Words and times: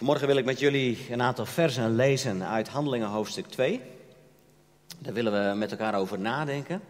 Vanmorgen 0.00 0.26
wil 0.26 0.36
ik 0.36 0.44
met 0.44 0.58
jullie 0.58 0.98
een 1.10 1.22
aantal 1.22 1.46
versen 1.46 1.94
lezen 1.94 2.46
uit 2.46 2.68
Handelingen 2.68 3.08
hoofdstuk 3.08 3.46
2. 3.46 3.80
Daar 4.98 5.12
willen 5.12 5.32
we 5.32 5.56
met 5.56 5.70
elkaar 5.70 5.94
over 5.94 6.18
nadenken. 6.18 6.80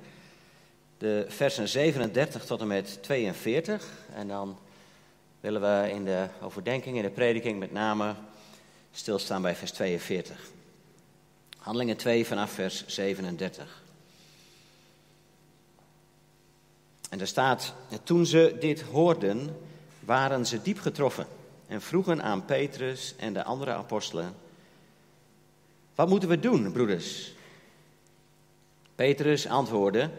De 0.99 1.25
versen 1.29 1.69
37 1.69 2.45
tot 2.45 2.61
en 2.61 2.67
met 2.67 3.03
42. 3.03 3.89
En 4.15 4.29
dan 4.29 4.59
willen 5.41 5.61
we 5.61 5.91
in 5.91 6.05
de 6.05 6.27
overdenking, 6.41 6.97
in 6.97 7.03
de 7.03 7.11
prediking 7.11 7.59
met 7.59 7.73
name 7.73 8.15
stilstaan 8.93 9.43
bij 9.43 9.57
vers 9.57 9.71
42. 9.71 10.51
Handelingen 11.59 11.97
2 11.97 12.27
vanaf 12.27 12.51
vers 12.51 12.87
37. 12.87 13.83
En 17.11 17.21
er 17.21 17.27
staat, 17.27 17.75
toen 18.03 18.27
ze 18.27 18.57
dit 18.61 18.81
hoorden, 18.81 19.57
waren 20.01 20.47
ze 20.47 20.63
diep 20.63 20.79
getroffen 20.79 21.27
en 21.71 21.83
vroegen 21.83 22.23
aan 22.23 22.45
Petrus 22.45 23.15
en 23.17 23.33
de 23.33 23.45
andere 23.45 23.73
apostelen: 23.73 24.35
Wat 25.95 26.09
moeten 26.09 26.29
we 26.29 26.41
doen, 26.41 26.73
broeders? 26.73 27.33
Petrus 28.95 29.47
antwoordde: 29.47 30.11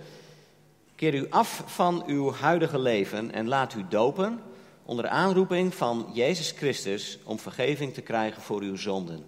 Keer 0.95 1.13
u 1.13 1.29
af 1.29 1.63
van 1.65 2.03
uw 2.07 2.31
huidige 2.31 2.79
leven 2.79 3.31
en 3.31 3.47
laat 3.47 3.73
u 3.73 3.85
dopen 3.89 4.41
onder 4.85 5.07
aanroeping 5.07 5.75
van 5.75 6.09
Jezus 6.13 6.51
Christus 6.51 7.19
om 7.23 7.39
vergeving 7.39 7.93
te 7.93 8.01
krijgen 8.01 8.41
voor 8.41 8.61
uw 8.61 8.75
zonden. 8.75 9.25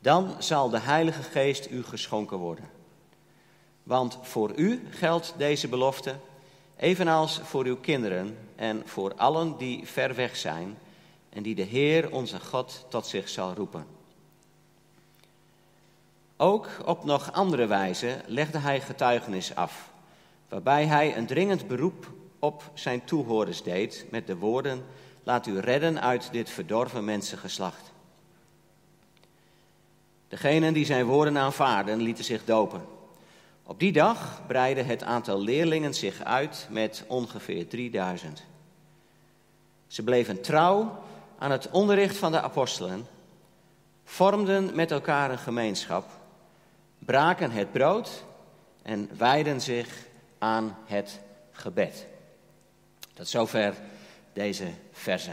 Dan 0.00 0.34
zal 0.38 0.70
de 0.70 0.80
Heilige 0.80 1.22
Geest 1.22 1.70
u 1.70 1.82
geschonken 1.82 2.36
worden. 2.36 2.70
Want 3.82 4.18
voor 4.22 4.52
u 4.56 4.82
geldt 4.90 5.34
deze 5.36 5.68
belofte, 5.68 6.14
evenals 6.76 7.40
voor 7.42 7.64
uw 7.64 7.76
kinderen 7.76 8.38
en 8.56 8.82
voor 8.84 9.14
allen 9.14 9.56
die 9.56 9.86
ver 9.86 10.14
weg 10.14 10.36
zijn 10.36 10.76
en 11.30 11.42
die 11.42 11.54
de 11.54 11.62
Heer 11.62 12.12
onze 12.12 12.40
God 12.40 12.86
tot 12.88 13.06
zich 13.06 13.28
zal 13.28 13.54
roepen. 13.54 13.86
Ook 16.36 16.68
op 16.84 17.04
nog 17.04 17.32
andere 17.32 17.66
wijze 17.66 18.20
legde 18.26 18.58
hij 18.58 18.80
getuigenis 18.80 19.54
af, 19.54 19.90
waarbij 20.48 20.86
hij 20.86 21.16
een 21.16 21.26
dringend 21.26 21.66
beroep 21.66 22.10
op 22.38 22.70
zijn 22.74 23.04
toehoorders 23.04 23.62
deed 23.62 24.06
met 24.10 24.26
de 24.26 24.36
woorden: 24.36 24.84
Laat 25.22 25.46
u 25.46 25.58
redden 25.58 26.00
uit 26.00 26.32
dit 26.32 26.50
verdorven 26.50 27.04
mensengeslacht. 27.04 27.92
Degenen 30.28 30.74
die 30.74 30.84
zijn 30.84 31.06
woorden 31.06 31.38
aanvaarden, 31.38 32.00
lieten 32.00 32.24
zich 32.24 32.44
dopen. 32.44 32.82
Op 33.62 33.78
die 33.78 33.92
dag 33.92 34.42
breidde 34.46 34.82
het 34.82 35.02
aantal 35.02 35.40
leerlingen 35.40 35.94
zich 35.94 36.22
uit 36.22 36.66
met 36.70 37.04
ongeveer 37.06 37.68
3000. 37.68 38.44
Ze 39.86 40.02
bleven 40.02 40.40
trouw 40.42 40.98
aan 41.40 41.50
het 41.50 41.70
onderricht 41.70 42.16
van 42.16 42.32
de 42.32 42.40
apostelen, 42.40 43.06
vormden 44.04 44.74
met 44.74 44.90
elkaar 44.90 45.30
een 45.30 45.38
gemeenschap, 45.38 46.10
braken 46.98 47.50
het 47.50 47.72
brood 47.72 48.24
en 48.82 49.10
wijden 49.16 49.60
zich 49.60 50.06
aan 50.38 50.76
het 50.84 51.20
gebed. 51.52 52.06
Tot 53.14 53.28
zover 53.28 53.74
deze 54.32 54.66
verse. 54.92 55.30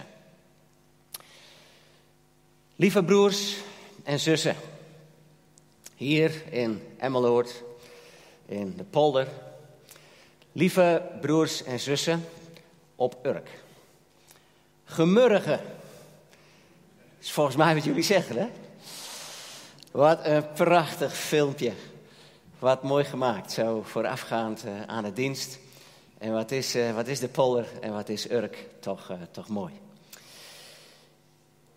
Lieve 2.75 3.03
broers 3.03 3.57
en 4.03 4.19
zussen, 4.19 4.55
hier 5.95 6.43
in 6.49 6.83
Emmeloord, 6.97 7.63
in 8.45 8.73
de 8.77 8.83
polder. 8.83 9.27
Lieve 10.51 11.01
broers 11.21 11.63
en 11.63 11.79
zussen 11.79 12.25
op 12.95 13.25
Urk. 13.25 13.49
Gemurgen 14.85 15.75
volgens 17.31 17.55
mij 17.55 17.73
wat 17.73 17.83
jullie 17.83 18.03
zeggen, 18.03 18.37
hè? 18.37 18.47
Wat 19.91 20.19
een 20.25 20.51
prachtig 20.51 21.17
filmpje. 21.17 21.71
Wat 22.59 22.83
mooi 22.83 23.03
gemaakt, 23.03 23.51
zo 23.51 23.83
voorafgaand 23.83 24.65
uh, 24.65 24.71
aan 24.85 25.03
de 25.03 25.13
dienst. 25.13 25.59
En 26.17 26.33
wat 26.33 26.51
is, 26.51 26.75
uh, 26.75 26.93
wat 26.93 27.07
is 27.07 27.19
de 27.19 27.27
polder 27.27 27.67
en 27.81 27.93
wat 27.93 28.09
is 28.09 28.31
Urk 28.31 28.65
toch, 28.79 29.09
uh, 29.11 29.17
toch 29.31 29.47
mooi. 29.47 29.73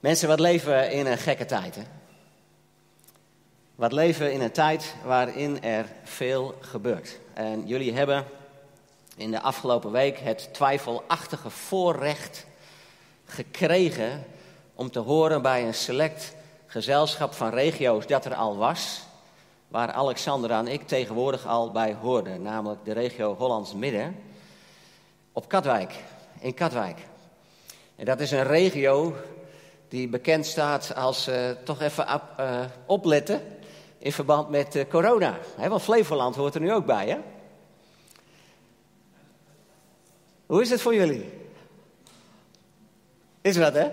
Mensen, 0.00 0.28
wat 0.28 0.40
leven 0.40 0.90
in 0.90 1.06
een 1.06 1.18
gekke 1.18 1.44
tijd, 1.44 1.74
hè? 1.74 1.82
Wat 3.74 3.92
leven 3.92 4.32
in 4.32 4.40
een 4.40 4.52
tijd 4.52 4.94
waarin 5.04 5.62
er 5.62 5.86
veel 6.04 6.54
gebeurt. 6.60 7.18
En 7.34 7.66
jullie 7.66 7.92
hebben 7.92 8.24
in 9.16 9.30
de 9.30 9.40
afgelopen 9.40 9.90
week 9.90 10.18
het 10.18 10.48
twijfelachtige 10.52 11.50
voorrecht 11.50 12.46
gekregen 13.24 14.24
om 14.80 14.90
te 14.90 14.98
horen 14.98 15.42
bij 15.42 15.66
een 15.66 15.74
select 15.74 16.34
gezelschap 16.66 17.32
van 17.34 17.50
regio's 17.50 18.06
dat 18.06 18.24
er 18.24 18.34
al 18.34 18.56
was, 18.56 19.00
waar 19.68 19.92
Alexandra 19.92 20.58
en 20.58 20.68
ik 20.68 20.86
tegenwoordig 20.86 21.46
al 21.46 21.70
bij 21.70 21.96
hoorden, 22.00 22.42
namelijk 22.42 22.84
de 22.84 22.92
regio 22.92 23.34
Hollands 23.34 23.74
Midden, 23.74 24.16
op 25.32 25.48
Katwijk, 25.48 25.94
in 26.38 26.54
Katwijk. 26.54 26.98
En 27.96 28.04
dat 28.04 28.20
is 28.20 28.30
een 28.30 28.44
regio 28.44 29.16
die 29.88 30.08
bekend 30.08 30.46
staat 30.46 30.94
als 30.94 31.28
uh, 31.28 31.50
toch 31.64 31.80
even 31.80 32.20
uh, 32.40 32.60
opletten 32.86 33.42
in 33.98 34.12
verband 34.12 34.48
met 34.48 34.76
uh, 34.76 34.84
corona. 34.88 35.38
Want 35.56 35.82
Flevoland 35.82 36.36
hoort 36.36 36.54
er 36.54 36.60
nu 36.60 36.72
ook 36.72 36.86
bij, 36.86 37.08
hè? 37.08 37.18
Hoe 40.46 40.62
is 40.62 40.70
het 40.70 40.80
voor 40.80 40.94
jullie? 40.94 41.30
Is 43.40 43.56
wat, 43.56 43.74
hè? 43.74 43.90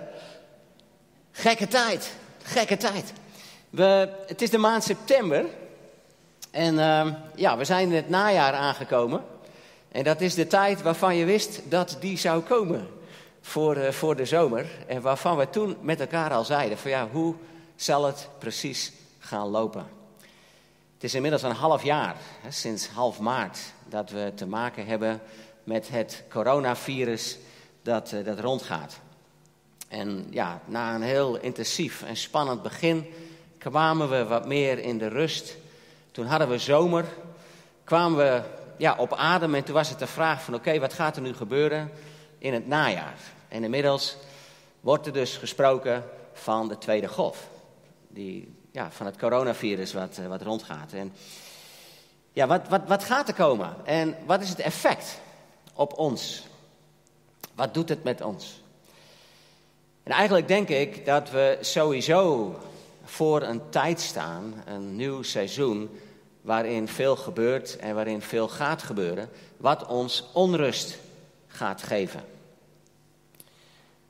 Gekke 1.40 1.68
tijd, 1.68 2.14
gekke 2.44 2.78
tijd. 2.78 3.14
We, 3.70 4.10
het 4.28 4.42
is 4.42 4.50
de 4.50 4.58
maand 4.58 4.84
september 4.84 5.46
en 6.52 6.74
uh, 6.74 7.14
ja, 7.36 7.58
we 7.58 7.66
zijn 7.66 7.92
het 7.92 8.10
najaar 8.10 8.54
aangekomen. 8.54 9.24
En 9.92 10.04
dat 10.04 10.22
is 10.22 10.34
de 10.34 10.48
tijd 10.48 10.82
waarvan 10.82 11.16
je 11.16 11.26
wist 11.26 11.62
dat 11.70 11.98
die 12.00 12.18
zou 12.18 12.42
komen 12.42 12.88
voor, 13.42 13.78
uh, 13.78 13.92
voor 13.92 14.16
de 14.16 14.26
zomer. 14.26 14.66
En 14.88 15.02
waarvan 15.02 15.38
we 15.38 15.50
toen 15.50 15.78
met 15.82 16.00
elkaar 16.00 16.32
al 16.32 16.46
zeiden 16.46 16.78
van 16.78 16.92
ja, 16.92 17.08
hoe 17.12 17.36
zal 17.76 18.06
het 18.06 18.28
precies 18.38 18.92
gaan 19.20 19.48
lopen? 19.48 19.88
Het 20.94 21.04
is 21.04 21.14
inmiddels 21.14 21.44
een 21.44 21.52
half 21.52 21.84
jaar, 21.84 22.16
hè, 22.42 22.52
sinds 22.52 22.88
half 22.88 23.20
maart, 23.20 23.60
dat 23.90 24.10
we 24.10 24.32
te 24.36 24.46
maken 24.46 24.86
hebben 24.86 25.22
met 25.64 25.90
het 25.90 26.24
coronavirus 26.30 27.38
dat, 27.82 28.12
uh, 28.12 28.26
dat 28.26 28.40
rondgaat. 28.40 29.00
En 29.88 30.28
ja, 30.30 30.62
na 30.66 30.96
een 30.96 31.02
heel 31.02 31.38
intensief 31.38 32.04
en 32.04 32.18
spannend 32.18 32.62
begin 32.62 33.06
kwamen 33.58 34.10
we 34.10 34.26
wat 34.26 34.46
meer 34.46 34.80
in 34.80 34.98
de 34.98 35.08
rust. 35.08 35.56
Toen 36.12 36.26
hadden 36.26 36.50
we 36.50 36.58
zomer, 36.58 37.06
kwamen 37.84 38.18
we 38.18 38.42
ja, 38.78 38.96
op 38.98 39.14
adem 39.14 39.56
en 39.56 39.64
toen 39.64 39.74
was 39.74 39.90
het 39.90 40.00
de 40.00 40.08
vraag 40.08 40.44
van 40.44 40.54
oké, 40.54 40.80
wat 40.80 40.94
gaat 40.94 41.16
er 41.16 41.22
nu 41.22 41.34
gebeuren 41.34 41.92
in 42.38 42.54
het 42.54 42.68
najaar? 42.68 43.18
En 43.48 43.64
inmiddels 43.64 44.18
wordt 44.80 45.06
er 45.06 45.14
dus 45.14 45.38
gesproken 45.38 46.04
van 46.34 46.68
de 46.68 46.78
tweede 46.78 47.08
golf. 47.08 47.48
Die, 48.08 48.56
ja, 48.72 48.92
van 48.92 49.06
het 49.06 49.18
coronavirus 49.18 49.94
wat, 49.94 50.20
wat 50.28 50.42
rondgaat. 50.42 50.94
En 50.94 51.14
ja, 52.34 52.48
wat, 52.48 52.68
wat, 52.68 52.82
wat 52.88 53.04
gaat 53.04 53.28
er 53.28 53.34
komen? 53.34 53.76
En 53.86 54.16
wat 54.26 54.42
is 54.42 54.50
het 54.50 54.60
effect 54.60 55.20
op 55.74 55.98
ons? 55.98 56.48
Wat 57.56 57.74
doet 57.74 57.90
het 57.90 58.04
met 58.04 58.22
ons? 58.22 58.62
En 60.08 60.14
eigenlijk 60.14 60.48
denk 60.48 60.70
ik 60.70 61.06
dat 61.06 61.32
we 61.32 61.58
sowieso 61.62 62.56
voor 63.04 63.42
een 63.42 63.62
tijd 63.70 64.00
staan, 64.00 64.64
een 64.66 64.96
nieuw 64.96 65.22
seizoen, 65.22 65.90
waarin 66.42 66.88
veel 66.88 67.16
gebeurt 67.16 67.78
en 67.78 67.96
waarin 67.96 68.22
veel 68.22 68.48
gaat 68.48 68.84
gebeuren, 68.84 69.30
wat 69.58 69.86
ons 69.86 70.30
onrust 70.34 70.98
gaat 71.48 71.84
geven. 71.84 72.24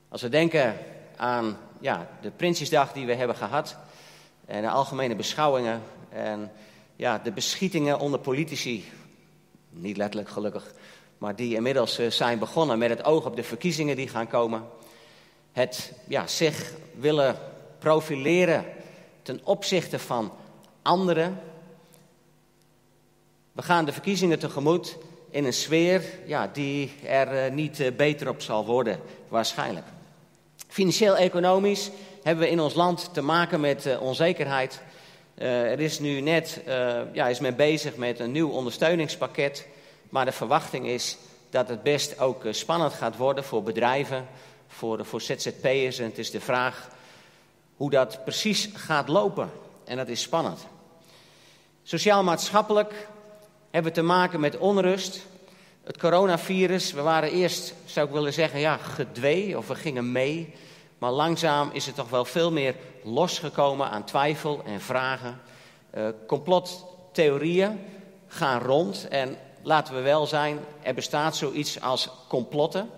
Als 0.09 0.21
we 0.21 0.29
denken 0.29 0.77
aan 1.15 1.57
ja, 1.79 2.09
de 2.21 2.31
Prinsjesdag 2.31 2.93
die 2.93 3.05
we 3.05 3.13
hebben 3.13 3.35
gehad 3.35 3.77
en 4.45 4.61
de 4.61 4.69
algemene 4.69 5.15
beschouwingen 5.15 5.81
en 6.09 6.51
ja, 6.95 7.17
de 7.17 7.31
beschietingen 7.31 7.99
onder 7.99 8.19
politici, 8.19 8.91
niet 9.69 9.97
letterlijk 9.97 10.29
gelukkig, 10.29 10.73
maar 11.17 11.35
die 11.35 11.55
inmiddels 11.55 11.97
eh, 11.97 12.09
zijn 12.09 12.39
begonnen 12.39 12.77
met 12.77 12.89
het 12.89 13.03
oog 13.03 13.25
op 13.25 13.35
de 13.35 13.43
verkiezingen 13.43 13.95
die 13.95 14.07
gaan 14.07 14.27
komen 14.27 14.63
het 15.57 15.91
ja, 16.07 16.27
zich 16.27 16.73
willen 16.95 17.37
profileren 17.79 18.65
ten 19.21 19.39
opzichte 19.43 19.99
van 19.99 20.31
anderen. 20.81 21.39
We 23.51 23.61
gaan 23.61 23.85
de 23.85 23.91
verkiezingen 23.91 24.39
tegemoet 24.39 24.97
in 25.29 25.45
een 25.45 25.53
sfeer 25.53 26.01
ja, 26.25 26.49
die 26.53 26.91
er 27.05 27.45
eh, 27.45 27.51
niet 27.51 27.79
eh, 27.79 27.91
beter 27.91 28.29
op 28.29 28.41
zal 28.41 28.65
worden, 28.65 28.99
waarschijnlijk. 29.27 29.85
Financieel-economisch 30.67 31.89
hebben 32.23 32.43
we 32.43 32.51
in 32.51 32.59
ons 32.59 32.73
land 32.73 33.13
te 33.13 33.21
maken 33.21 33.59
met 33.59 33.85
uh, 33.85 34.01
onzekerheid. 34.01 34.81
Er 35.35 35.79
is 35.79 35.99
nu 35.99 36.21
net 36.21 36.61
ja, 37.13 37.27
is 37.27 37.39
men 37.39 37.55
bezig 37.55 37.95
met 37.95 38.19
een 38.19 38.31
nieuw 38.31 38.49
ondersteuningspakket. 38.49 39.67
Maar 40.09 40.25
de 40.25 40.31
verwachting 40.31 40.87
is 40.87 41.17
dat 41.49 41.69
het 41.69 41.83
best 41.83 42.19
ook 42.19 42.43
spannend 42.51 42.93
gaat 42.93 43.17
worden 43.17 43.43
voor 43.43 43.63
bedrijven, 43.63 44.27
voor, 44.67 45.05
voor 45.05 45.21
ZZP'ers. 45.21 45.99
En 45.99 46.05
het 46.05 46.17
is 46.17 46.31
de 46.31 46.41
vraag 46.41 46.89
hoe 47.75 47.89
dat 47.89 48.23
precies 48.23 48.69
gaat 48.73 49.07
lopen. 49.07 49.51
En 49.85 49.97
dat 49.97 50.07
is 50.07 50.21
spannend. 50.21 50.65
Sociaal-maatschappelijk 51.83 53.07
hebben 53.71 53.91
we 53.91 53.97
te 53.97 54.05
maken 54.05 54.39
met 54.39 54.57
onrust. 54.57 55.25
Het 55.83 55.97
coronavirus, 55.97 56.91
we 56.91 57.01
waren 57.01 57.31
eerst, 57.31 57.73
zou 57.85 58.07
ik 58.07 58.13
willen 58.13 58.33
zeggen, 58.33 58.59
ja, 58.59 58.77
gedwee 58.77 59.57
of 59.57 59.67
we 59.67 59.75
gingen 59.75 60.11
mee. 60.11 60.53
Maar 60.97 61.11
langzaam 61.11 61.69
is 61.73 61.85
het 61.85 61.95
toch 61.95 62.09
wel 62.09 62.25
veel 62.25 62.51
meer 62.51 62.75
losgekomen 63.03 63.89
aan 63.89 64.03
twijfel 64.03 64.61
en 64.65 64.81
vragen. 64.81 65.41
Uh, 65.95 66.07
complottheorieën 66.27 67.79
gaan 68.27 68.61
rond 68.61 69.07
en 69.07 69.37
laten 69.61 69.95
we 69.95 70.01
wel 70.01 70.25
zijn, 70.25 70.59
er 70.81 70.93
bestaat 70.93 71.35
zoiets 71.35 71.81
als 71.81 72.09
complotten. 72.27 72.89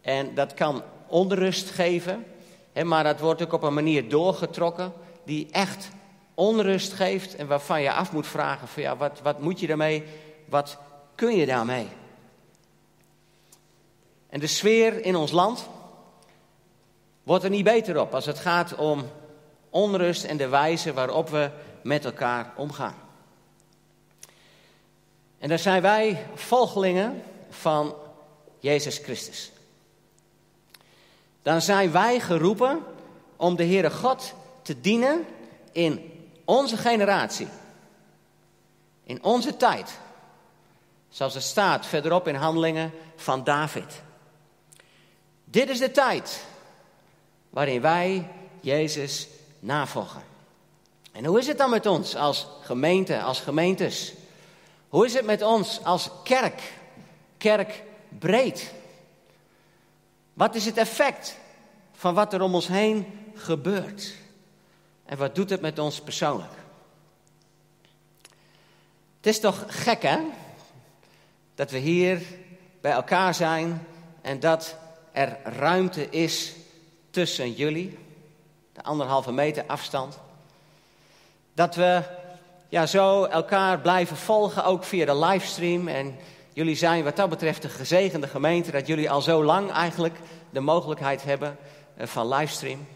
En 0.00 0.34
dat 0.34 0.54
kan 0.54 0.82
onrust 1.14 1.70
geven, 1.70 2.24
maar 2.84 3.04
dat 3.04 3.20
wordt 3.20 3.42
ook 3.42 3.52
op 3.52 3.62
een 3.62 3.74
manier 3.74 4.08
doorgetrokken 4.08 4.92
die 5.24 5.48
echt 5.50 5.88
onrust 6.34 6.92
geeft 6.92 7.36
en 7.36 7.46
waarvan 7.46 7.82
je 7.82 7.92
af 7.92 8.12
moet 8.12 8.26
vragen 8.26 8.68
van 8.68 8.82
ja, 8.82 8.96
wat, 8.96 9.20
wat 9.22 9.40
moet 9.40 9.60
je 9.60 9.66
daarmee, 9.66 10.04
wat 10.48 10.78
kun 11.14 11.36
je 11.36 11.46
daarmee? 11.46 11.88
En 14.28 14.40
de 14.40 14.46
sfeer 14.46 15.04
in 15.04 15.16
ons 15.16 15.30
land 15.30 15.68
wordt 17.22 17.44
er 17.44 17.50
niet 17.50 17.64
beter 17.64 18.00
op 18.00 18.14
als 18.14 18.26
het 18.26 18.38
gaat 18.38 18.74
om 18.74 19.04
onrust 19.70 20.24
en 20.24 20.36
de 20.36 20.48
wijze 20.48 20.92
waarop 20.92 21.28
we 21.28 21.50
met 21.82 22.04
elkaar 22.04 22.52
omgaan. 22.56 22.96
En 25.38 25.48
daar 25.48 25.58
zijn 25.58 25.82
wij 25.82 26.26
volgelingen 26.34 27.22
van 27.50 27.94
Jezus 28.58 28.98
Christus. 28.98 29.52
Dan 31.44 31.62
zijn 31.62 31.92
wij 31.92 32.20
geroepen 32.20 32.84
om 33.36 33.56
de 33.56 33.64
Heere 33.64 33.90
God 33.90 34.34
te 34.62 34.80
dienen 34.80 35.26
in 35.72 36.12
onze 36.44 36.76
generatie. 36.76 37.48
In 39.04 39.22
onze 39.22 39.56
tijd. 39.56 39.98
Zoals 41.08 41.34
het 41.34 41.42
staat 41.42 41.86
verderop 41.86 42.28
in 42.28 42.34
handelingen 42.34 42.92
van 43.16 43.44
David. 43.44 44.02
Dit 45.44 45.68
is 45.68 45.78
de 45.78 45.90
tijd 45.90 46.44
waarin 47.50 47.80
wij 47.80 48.30
Jezus 48.60 49.28
navolgen. 49.60 50.22
En 51.12 51.24
hoe 51.24 51.38
is 51.38 51.46
het 51.46 51.58
dan 51.58 51.70
met 51.70 51.86
ons 51.86 52.16
als 52.16 52.46
gemeente, 52.60 53.22
als 53.22 53.40
gemeentes? 53.40 54.12
Hoe 54.88 55.04
is 55.04 55.14
het 55.14 55.24
met 55.24 55.42
ons 55.42 55.84
als 55.84 56.10
kerk? 56.22 56.72
Kerk 57.38 57.82
breed. 58.18 58.72
Wat 60.34 60.54
is 60.54 60.64
het 60.64 60.76
effect 60.76 61.36
van 61.92 62.14
wat 62.14 62.32
er 62.32 62.42
om 62.42 62.54
ons 62.54 62.68
heen 62.68 63.06
gebeurt? 63.34 64.14
En 65.04 65.18
wat 65.18 65.34
doet 65.34 65.50
het 65.50 65.60
met 65.60 65.78
ons 65.78 66.00
persoonlijk? 66.00 66.52
Het 69.16 69.26
is 69.26 69.40
toch 69.40 69.64
gek, 69.66 70.02
hè? 70.02 70.18
Dat 71.54 71.70
we 71.70 71.78
hier 71.78 72.22
bij 72.80 72.92
elkaar 72.92 73.34
zijn 73.34 73.86
en 74.22 74.40
dat 74.40 74.76
er 75.12 75.38
ruimte 75.42 76.10
is 76.10 76.54
tussen 77.10 77.52
jullie, 77.52 77.98
de 78.72 78.82
anderhalve 78.82 79.32
meter 79.32 79.64
afstand. 79.66 80.18
Dat 81.54 81.74
we 81.74 82.02
ja, 82.68 82.86
zo 82.86 83.24
elkaar 83.24 83.80
blijven 83.80 84.16
volgen, 84.16 84.64
ook 84.64 84.84
via 84.84 85.04
de 85.04 85.16
livestream. 85.16 85.88
En 85.88 86.16
jullie 86.54 86.76
zijn 86.76 87.04
wat 87.04 87.16
dat 87.16 87.28
betreft 87.28 87.64
een 87.64 87.70
gezegende 87.70 88.28
gemeente, 88.28 88.70
dat 88.70 88.86
jullie 88.86 89.10
al 89.10 89.22
zo 89.22 89.44
lang 89.44 89.70
eigenlijk 89.70 90.18
de 90.50 90.60
mogelijkheid 90.60 91.24
hebben 91.24 91.56
eh, 91.96 92.06
van 92.06 92.28
livestream. 92.28 92.86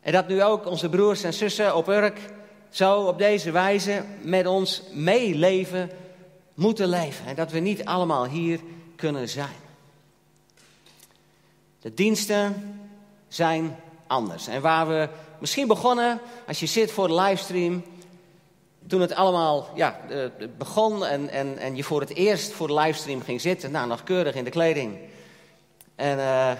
En 0.00 0.12
dat 0.12 0.28
nu 0.28 0.42
ook 0.42 0.66
onze 0.66 0.88
broers 0.88 1.22
en 1.22 1.34
zussen 1.34 1.76
op 1.76 1.88
Urk 1.88 2.18
zo 2.70 3.00
op 3.00 3.18
deze 3.18 3.50
wijze 3.50 4.04
met 4.22 4.46
ons 4.46 4.82
meeleven, 4.92 5.90
moeten 6.54 6.88
leven. 6.88 7.26
En 7.26 7.34
dat 7.34 7.50
we 7.50 7.58
niet 7.58 7.84
allemaal 7.84 8.26
hier 8.26 8.60
kunnen 8.96 9.28
zijn. 9.28 9.62
De 11.80 11.94
diensten 11.94 12.78
zijn 13.28 13.76
anders. 14.06 14.46
En 14.46 14.60
waar 14.60 14.88
we 14.88 15.08
misschien 15.38 15.66
begonnen, 15.66 16.20
als 16.46 16.60
je 16.60 16.66
zit 16.66 16.92
voor 16.92 17.08
de 17.08 17.14
livestream, 17.14 17.84
toen 18.88 19.00
het 19.00 19.14
allemaal 19.14 19.68
ja, 19.74 20.00
begon 20.58 21.06
en, 21.06 21.28
en, 21.28 21.58
en 21.58 21.76
je 21.76 21.84
voor 21.84 22.00
het 22.00 22.14
eerst 22.14 22.52
voor 22.52 22.66
de 22.66 22.74
livestream 22.74 23.22
ging 23.22 23.40
zitten, 23.40 23.70
nou, 23.70 23.88
nog 23.88 24.02
keurig 24.02 24.34
in 24.34 24.44
de 24.44 24.50
kleding. 24.50 24.98
En 25.96 26.18
uh, 26.18 26.52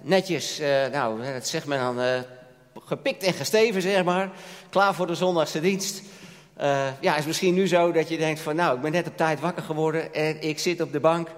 netjes, 0.00 0.60
uh, 0.60 0.86
nou, 0.86 1.32
dat 1.32 1.48
zegt 1.48 1.66
men 1.66 1.78
dan, 1.78 2.24
gepikt 2.84 3.22
en 3.22 3.32
gesteven, 3.32 3.82
zeg 3.82 4.04
maar. 4.04 4.30
Klaar 4.70 4.94
voor 4.94 5.06
de 5.06 5.14
zondagse 5.14 5.60
dienst. 5.60 6.02
ja, 7.00 7.16
is 7.16 7.26
misschien 7.26 7.54
nu 7.54 7.68
zo 7.68 7.92
dat 7.92 8.08
je 8.08 8.16
denkt 8.16 8.40
van, 8.40 8.56
nou, 8.56 8.76
ik 8.76 8.82
ben 8.82 8.92
net 8.92 9.06
op 9.06 9.16
tijd 9.16 9.40
wakker 9.40 9.62
geworden 9.62 10.14
en 10.14 10.42
ik 10.42 10.58
zit 10.58 10.80
op 10.80 10.92
de 10.92 11.00
bank 11.00 11.28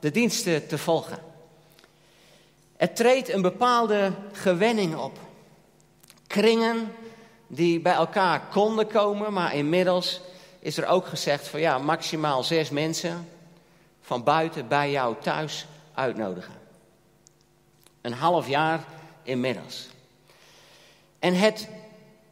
de 0.00 0.10
diensten 0.10 0.66
te 0.66 0.78
volgen. 0.78 1.18
Er 2.76 2.92
treedt 2.92 3.32
een 3.32 3.42
bepaalde 3.42 4.12
gewenning 4.32 4.96
op. 4.96 5.18
Kringen 6.26 6.92
die 7.48 7.80
bij 7.80 7.92
elkaar 7.92 8.40
konden 8.50 8.86
komen, 8.86 9.32
maar 9.32 9.54
inmiddels 9.54 10.20
is 10.58 10.76
er 10.76 10.86
ook 10.86 11.06
gezegd 11.06 11.48
van 11.48 11.60
ja, 11.60 11.78
maximaal 11.78 12.42
zes 12.42 12.70
mensen 12.70 13.28
van 14.00 14.22
buiten 14.22 14.68
bij 14.68 14.90
jou 14.90 15.14
thuis 15.20 15.66
uitnodigen. 15.94 16.54
Een 18.00 18.12
half 18.12 18.48
jaar 18.48 18.84
inmiddels. 19.22 19.88
En 21.18 21.34
het 21.34 21.68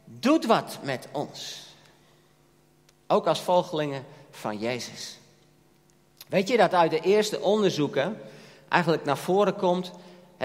doet 0.05 0.45
wat 0.45 0.79
met 0.81 1.07
ons. 1.11 1.65
Ook 3.07 3.27
als 3.27 3.41
volgelingen 3.41 4.05
van 4.31 4.57
Jezus. 4.57 5.19
Weet 6.27 6.47
je 6.47 6.57
dat 6.57 6.73
uit 6.73 6.91
de 6.91 6.99
eerste 6.99 7.41
onderzoeken 7.41 8.21
eigenlijk 8.67 9.05
naar 9.05 9.17
voren 9.17 9.55
komt 9.55 9.91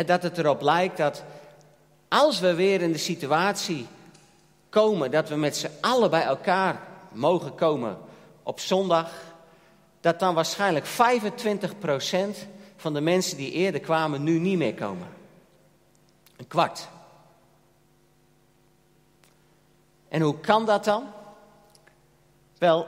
dat 0.07 0.23
het 0.23 0.39
erop 0.39 0.63
lijkt 0.63 0.97
dat 0.97 1.23
als 2.09 2.41
we 2.41 2.55
weer 2.55 2.81
in 2.81 2.93
de 2.93 2.99
situatie 2.99 3.87
komen 4.73 5.11
dat 5.11 5.29
we 5.29 5.37
met 5.37 5.57
z'n 5.57 5.71
allen 5.81 6.11
bij 6.11 6.23
elkaar 6.23 6.81
mogen 7.11 7.55
komen 7.55 7.99
op 8.43 8.61
zondag, 8.61 9.11
dat 10.01 10.19
dan 10.19 10.35
waarschijnlijk 10.35 10.87
25% 10.87 10.89
van 12.77 12.95
de 12.95 13.01
mensen 13.01 13.37
die 13.37 13.53
eerder 13.53 13.81
kwamen 13.81 14.23
nu 14.23 14.39
niet 14.39 14.59
meer 14.59 14.75
komen. 14.75 15.07
Een 16.37 16.47
kwart. 16.47 16.89
En 20.09 20.21
hoe 20.21 20.41
kan 20.41 20.67
dat 20.67 20.85
dan? 20.85 21.05
Wel, 22.59 22.87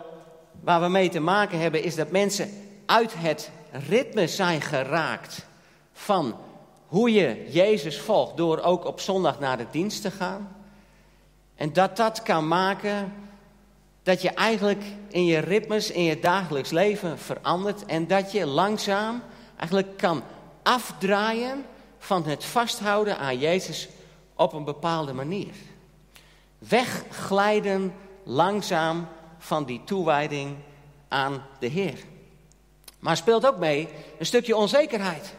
waar 0.60 0.80
we 0.80 0.88
mee 0.88 1.08
te 1.08 1.20
maken 1.20 1.58
hebben 1.58 1.82
is 1.82 1.94
dat 1.94 2.10
mensen 2.10 2.50
uit 2.86 3.14
het 3.16 3.50
ritme 3.70 4.26
zijn 4.26 4.60
geraakt 4.60 5.46
van 5.92 6.36
hoe 6.86 7.12
je 7.12 7.46
Jezus 7.50 8.00
volgt 8.00 8.36
door 8.36 8.60
ook 8.60 8.84
op 8.84 9.00
zondag 9.00 9.40
naar 9.40 9.56
de 9.56 9.66
dienst 9.70 10.02
te 10.02 10.10
gaan. 10.10 10.63
En 11.54 11.72
dat 11.72 11.96
dat 11.96 12.22
kan 12.22 12.48
maken 12.48 13.12
dat 14.02 14.22
je 14.22 14.30
eigenlijk 14.30 14.82
in 15.08 15.24
je 15.24 15.38
ritmes, 15.38 15.90
in 15.90 16.02
je 16.02 16.20
dagelijks 16.20 16.70
leven 16.70 17.18
verandert. 17.18 17.86
En 17.86 18.06
dat 18.06 18.32
je 18.32 18.46
langzaam 18.46 19.22
eigenlijk 19.56 19.96
kan 19.96 20.22
afdraaien 20.62 21.64
van 21.98 22.24
het 22.24 22.44
vasthouden 22.44 23.18
aan 23.18 23.38
Jezus 23.38 23.88
op 24.34 24.52
een 24.52 24.64
bepaalde 24.64 25.12
manier. 25.12 25.54
Wegglijden 26.58 27.94
langzaam 28.22 29.08
van 29.38 29.64
die 29.64 29.82
toewijding 29.84 30.56
aan 31.08 31.42
de 31.58 31.66
Heer. 31.66 31.98
Maar 32.98 33.16
speelt 33.16 33.46
ook 33.46 33.58
mee 33.58 33.88
een 34.18 34.26
stukje 34.26 34.56
onzekerheid. 34.56 35.34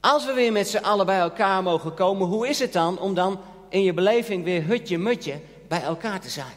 Als 0.00 0.26
we 0.26 0.32
weer 0.32 0.52
met 0.52 0.68
z'n 0.68 0.76
allen 0.76 1.06
bij 1.06 1.18
elkaar 1.18 1.62
mogen 1.62 1.94
komen, 1.94 2.26
hoe 2.26 2.48
is 2.48 2.58
het 2.58 2.72
dan 2.72 2.98
om 2.98 3.14
dan 3.14 3.40
in 3.68 3.82
je 3.82 3.92
beleving 3.92 4.44
weer 4.44 4.64
hutje-mutje 4.64 5.40
bij 5.68 5.82
elkaar 5.82 6.20
te 6.20 6.28
zijn? 6.28 6.56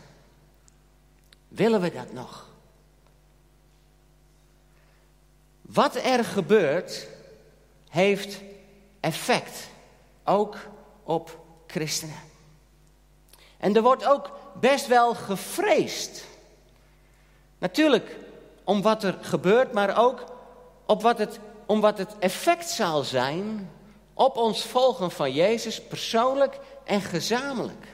Willen 1.47 1.81
we 1.81 1.91
dat 1.91 2.13
nog? 2.13 2.49
Wat 5.61 5.95
er 5.95 6.23
gebeurt, 6.23 7.07
heeft 7.89 8.41
effect, 8.99 9.69
ook 10.23 10.57
op 11.03 11.39
christenen. 11.67 12.19
En 13.57 13.75
er 13.75 13.81
wordt 13.81 14.05
ook 14.05 14.31
best 14.59 14.87
wel 14.87 15.15
gevreesd. 15.15 16.25
Natuurlijk 17.57 18.15
om 18.63 18.81
wat 18.81 19.03
er 19.03 19.17
gebeurt, 19.21 19.71
maar 19.71 19.97
ook 19.97 20.23
op 20.85 21.01
wat 21.01 21.17
het 21.17 21.39
om 21.65 21.81
wat 21.81 21.97
het 21.97 22.15
effect 22.19 22.69
zal 22.69 23.03
zijn 23.03 23.69
op 24.13 24.37
ons 24.37 24.63
volgen 24.63 25.11
van 25.11 25.31
Jezus 25.31 25.81
persoonlijk 25.81 26.59
en 26.83 27.01
gezamenlijk. 27.01 27.87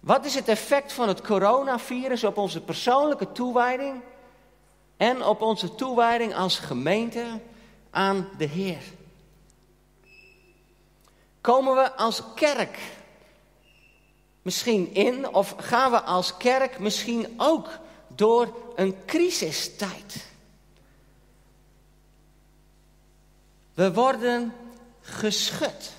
Wat 0.00 0.24
is 0.24 0.34
het 0.34 0.48
effect 0.48 0.92
van 0.92 1.08
het 1.08 1.20
coronavirus 1.20 2.24
op 2.24 2.36
onze 2.36 2.60
persoonlijke 2.60 3.32
toewijding 3.32 4.02
en 4.96 5.24
op 5.24 5.40
onze 5.40 5.74
toewijding 5.74 6.34
als 6.34 6.58
gemeente 6.58 7.40
aan 7.90 8.28
de 8.38 8.44
Heer? 8.44 8.82
Komen 11.40 11.74
we 11.74 11.92
als 11.92 12.22
kerk 12.34 12.78
misschien 14.42 14.94
in 14.94 15.34
of 15.34 15.54
gaan 15.58 15.90
we 15.90 16.02
als 16.02 16.36
kerk 16.36 16.78
misschien 16.78 17.34
ook 17.36 17.68
door 18.08 18.54
een 18.74 18.96
crisistijd? 19.06 20.26
We 23.74 23.92
worden 23.92 24.54
geschud. 25.00 25.95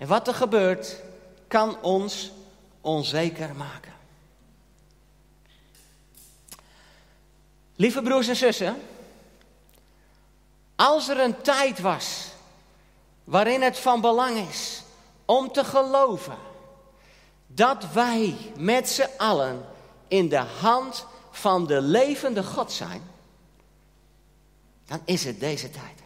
En 0.00 0.06
wat 0.06 0.28
er 0.28 0.34
gebeurt, 0.34 0.96
kan 1.48 1.82
ons 1.82 2.30
onzeker 2.80 3.54
maken. 3.54 3.92
Lieve 7.76 8.02
broers 8.02 8.28
en 8.28 8.36
zussen, 8.36 8.76
als 10.76 11.08
er 11.08 11.20
een 11.20 11.40
tijd 11.40 11.80
was 11.80 12.26
waarin 13.24 13.62
het 13.62 13.78
van 13.78 14.00
belang 14.00 14.48
is 14.48 14.82
om 15.24 15.52
te 15.52 15.64
geloven 15.64 16.38
dat 17.46 17.92
wij 17.92 18.36
met 18.56 18.88
z'n 18.88 19.08
allen 19.16 19.66
in 20.08 20.28
de 20.28 20.44
hand 20.60 21.06
van 21.30 21.66
de 21.66 21.80
levende 21.80 22.42
God 22.42 22.72
zijn, 22.72 23.02
dan 24.86 25.00
is 25.04 25.24
het 25.24 25.40
deze 25.40 25.70
tijd. 25.70 25.99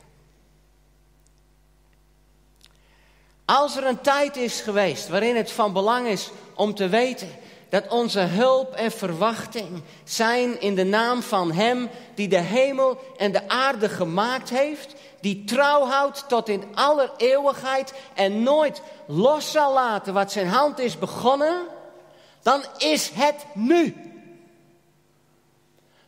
Als 3.45 3.77
er 3.77 3.87
een 3.87 4.01
tijd 4.01 4.37
is 4.37 4.61
geweest 4.61 5.09
waarin 5.09 5.37
het 5.37 5.51
van 5.51 5.73
belang 5.73 6.07
is 6.07 6.31
om 6.55 6.75
te 6.75 6.89
weten 6.89 7.29
dat 7.69 7.89
onze 7.89 8.21
hulp 8.21 8.75
en 8.75 8.91
verwachting 8.91 9.83
zijn 10.05 10.61
in 10.61 10.75
de 10.75 10.85
naam 10.85 11.23
van 11.23 11.53
Hem 11.53 11.91
die 12.15 12.29
de 12.29 12.41
hemel 12.41 12.99
en 13.17 13.33
de 13.33 13.49
aarde 13.49 13.89
gemaakt 13.89 14.51
heeft, 14.51 14.95
die 15.21 15.45
trouw 15.45 15.87
houdt 15.87 16.29
tot 16.29 16.49
in 16.49 16.65
aller 16.75 17.11
eeuwigheid 17.17 17.93
en 18.15 18.43
nooit 18.43 18.83
los 19.07 19.51
zal 19.51 19.73
laten 19.73 20.15
wat 20.15 20.33
zijn 20.33 20.49
hand 20.49 20.79
is 20.79 20.99
begonnen, 20.99 21.63
dan 22.43 22.65
is 22.79 23.11
het 23.15 23.47
nu. 23.55 23.97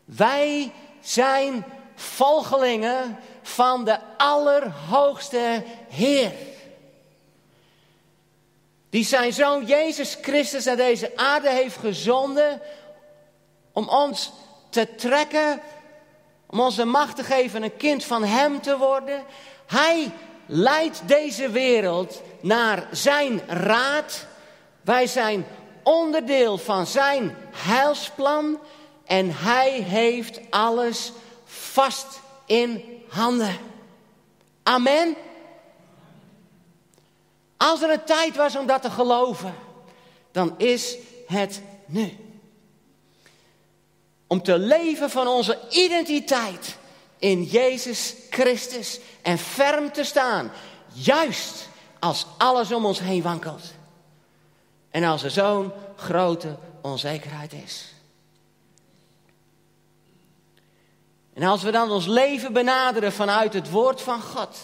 Wij 0.04 0.72
zijn 1.00 1.64
volgelingen 1.94 3.18
van 3.42 3.84
de 3.84 3.98
Allerhoogste 4.16 5.62
Heer. 5.88 6.32
Die 8.96 9.04
zijn 9.04 9.32
zoon 9.32 9.64
Jezus 9.64 10.18
Christus 10.22 10.64
naar 10.64 10.76
deze 10.76 11.16
aarde 11.16 11.50
heeft 11.50 11.76
gezonden 11.76 12.60
om 13.72 13.88
ons 13.88 14.32
te 14.70 14.94
trekken, 14.94 15.60
om 16.46 16.60
ons 16.60 16.76
de 16.76 16.84
macht 16.84 17.16
te 17.16 17.22
geven 17.22 17.62
een 17.62 17.76
kind 17.76 18.04
van 18.04 18.24
Hem 18.24 18.60
te 18.60 18.76
worden. 18.78 19.24
Hij 19.66 20.12
leidt 20.46 21.02
deze 21.08 21.50
wereld 21.50 22.22
naar 22.40 22.88
Zijn 22.90 23.40
raad. 23.46 24.26
Wij 24.80 25.06
zijn 25.06 25.46
onderdeel 25.82 26.58
van 26.58 26.86
Zijn 26.86 27.36
heilsplan 27.50 28.58
en 29.04 29.30
Hij 29.34 29.70
heeft 29.70 30.40
alles 30.50 31.12
vast 31.44 32.20
in 32.46 33.02
handen. 33.08 33.56
Amen. 34.62 35.16
Als 37.56 37.82
er 37.82 37.90
een 37.90 38.04
tijd 38.04 38.36
was 38.36 38.56
om 38.56 38.66
dat 38.66 38.82
te 38.82 38.90
geloven, 38.90 39.54
dan 40.32 40.54
is 40.58 40.96
het 41.26 41.62
nu. 41.86 42.16
Om 44.26 44.42
te 44.42 44.58
leven 44.58 45.10
van 45.10 45.26
onze 45.26 45.58
identiteit 45.70 46.76
in 47.18 47.42
Jezus 47.42 48.14
Christus 48.30 49.00
en 49.22 49.38
ferm 49.38 49.92
te 49.92 50.04
staan, 50.04 50.50
juist 50.92 51.68
als 51.98 52.26
alles 52.38 52.72
om 52.72 52.84
ons 52.84 52.98
heen 52.98 53.22
wankelt. 53.22 53.62
En 54.90 55.04
als 55.04 55.22
er 55.22 55.30
zo'n 55.30 55.72
grote 55.96 56.56
onzekerheid 56.82 57.52
is. 57.52 57.94
En 61.34 61.42
als 61.42 61.62
we 61.62 61.70
dan 61.70 61.90
ons 61.90 62.06
leven 62.06 62.52
benaderen 62.52 63.12
vanuit 63.12 63.52
het 63.52 63.70
woord 63.70 64.02
van 64.02 64.22
God 64.22 64.56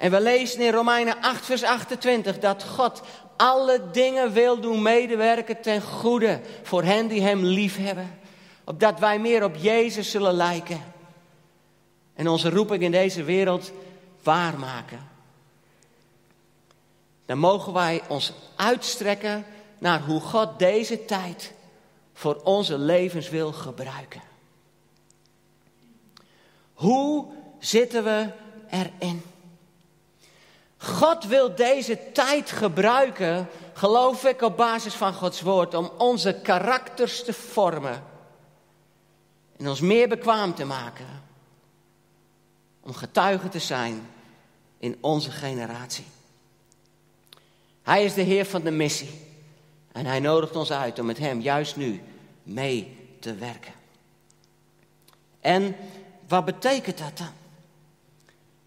en 0.00 0.10
we 0.10 0.20
lezen 0.20 0.60
in 0.60 0.72
Romeinen 0.72 1.20
8, 1.20 1.44
vers 1.44 1.62
28 1.62 2.38
dat 2.38 2.64
God 2.64 3.02
alle 3.36 3.90
dingen 3.92 4.32
wil 4.32 4.60
doen 4.60 4.82
medewerken 4.82 5.60
ten 5.60 5.82
goede 5.82 6.40
voor 6.62 6.82
hen 6.82 7.08
die 7.08 7.22
Hem 7.22 7.44
lief 7.44 7.76
hebben. 7.76 8.18
Opdat 8.64 8.98
wij 8.98 9.18
meer 9.18 9.44
op 9.44 9.56
Jezus 9.56 10.10
zullen 10.10 10.32
lijken. 10.32 10.84
En 12.14 12.28
onze 12.28 12.50
roeping 12.50 12.82
in 12.82 12.90
deze 12.90 13.22
wereld 13.22 13.72
waarmaken. 14.22 15.08
Dan 17.26 17.38
mogen 17.38 17.72
wij 17.72 18.02
ons 18.08 18.32
uitstrekken 18.56 19.44
naar 19.78 20.00
hoe 20.00 20.20
God 20.20 20.58
deze 20.58 21.04
tijd 21.04 21.52
voor 22.12 22.40
onze 22.44 22.78
levens 22.78 23.28
wil 23.28 23.52
gebruiken. 23.52 24.22
Hoe 26.72 27.26
zitten 27.58 28.04
we 28.04 28.28
erin? 28.70 29.29
God 30.82 31.24
wil 31.24 31.54
deze 31.54 32.12
tijd 32.12 32.50
gebruiken, 32.50 33.48
geloof 33.72 34.24
ik, 34.24 34.42
op 34.42 34.56
basis 34.56 34.94
van 34.94 35.12
Gods 35.12 35.40
woord, 35.40 35.74
om 35.74 35.90
onze 35.98 36.40
karakters 36.42 37.24
te 37.24 37.32
vormen 37.32 38.04
en 39.56 39.68
ons 39.68 39.80
meer 39.80 40.08
bekwaam 40.08 40.54
te 40.54 40.64
maken 40.64 41.06
om 42.80 42.94
getuige 42.94 43.48
te 43.48 43.58
zijn 43.58 44.08
in 44.78 44.98
onze 45.00 45.30
generatie. 45.30 46.04
Hij 47.82 48.04
is 48.04 48.14
de 48.14 48.22
Heer 48.22 48.46
van 48.46 48.62
de 48.62 48.70
missie 48.70 49.20
en 49.92 50.06
hij 50.06 50.20
nodigt 50.20 50.56
ons 50.56 50.72
uit 50.72 50.98
om 50.98 51.06
met 51.06 51.18
Hem 51.18 51.40
juist 51.40 51.76
nu 51.76 52.02
mee 52.42 52.96
te 53.18 53.34
werken. 53.34 53.72
En 55.40 55.76
wat 56.28 56.44
betekent 56.44 56.98
dat 56.98 57.18
dan? 57.18 57.39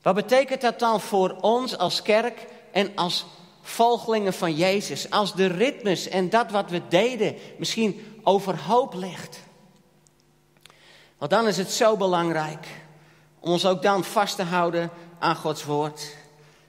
Wat 0.03 0.15
betekent 0.15 0.61
dat 0.61 0.79
dan 0.79 1.01
voor 1.01 1.37
ons 1.41 1.77
als 1.77 2.01
kerk 2.01 2.45
en 2.71 2.91
als 2.95 3.25
volgelingen 3.61 4.33
van 4.33 4.55
Jezus? 4.55 5.09
Als 5.09 5.35
de 5.35 5.45
ritmes 5.45 6.07
en 6.07 6.29
dat 6.29 6.51
wat 6.51 6.69
we 6.69 6.81
deden 6.87 7.35
misschien 7.57 8.17
overhoop 8.23 8.93
ligt. 8.93 9.39
Want 11.17 11.31
dan 11.31 11.47
is 11.47 11.57
het 11.57 11.71
zo 11.71 11.97
belangrijk 11.97 12.67
om 13.39 13.51
ons 13.51 13.65
ook 13.65 13.81
dan 13.81 14.03
vast 14.03 14.35
te 14.35 14.43
houden 14.43 14.89
aan 15.19 15.35
Gods 15.35 15.63
woord. 15.63 16.15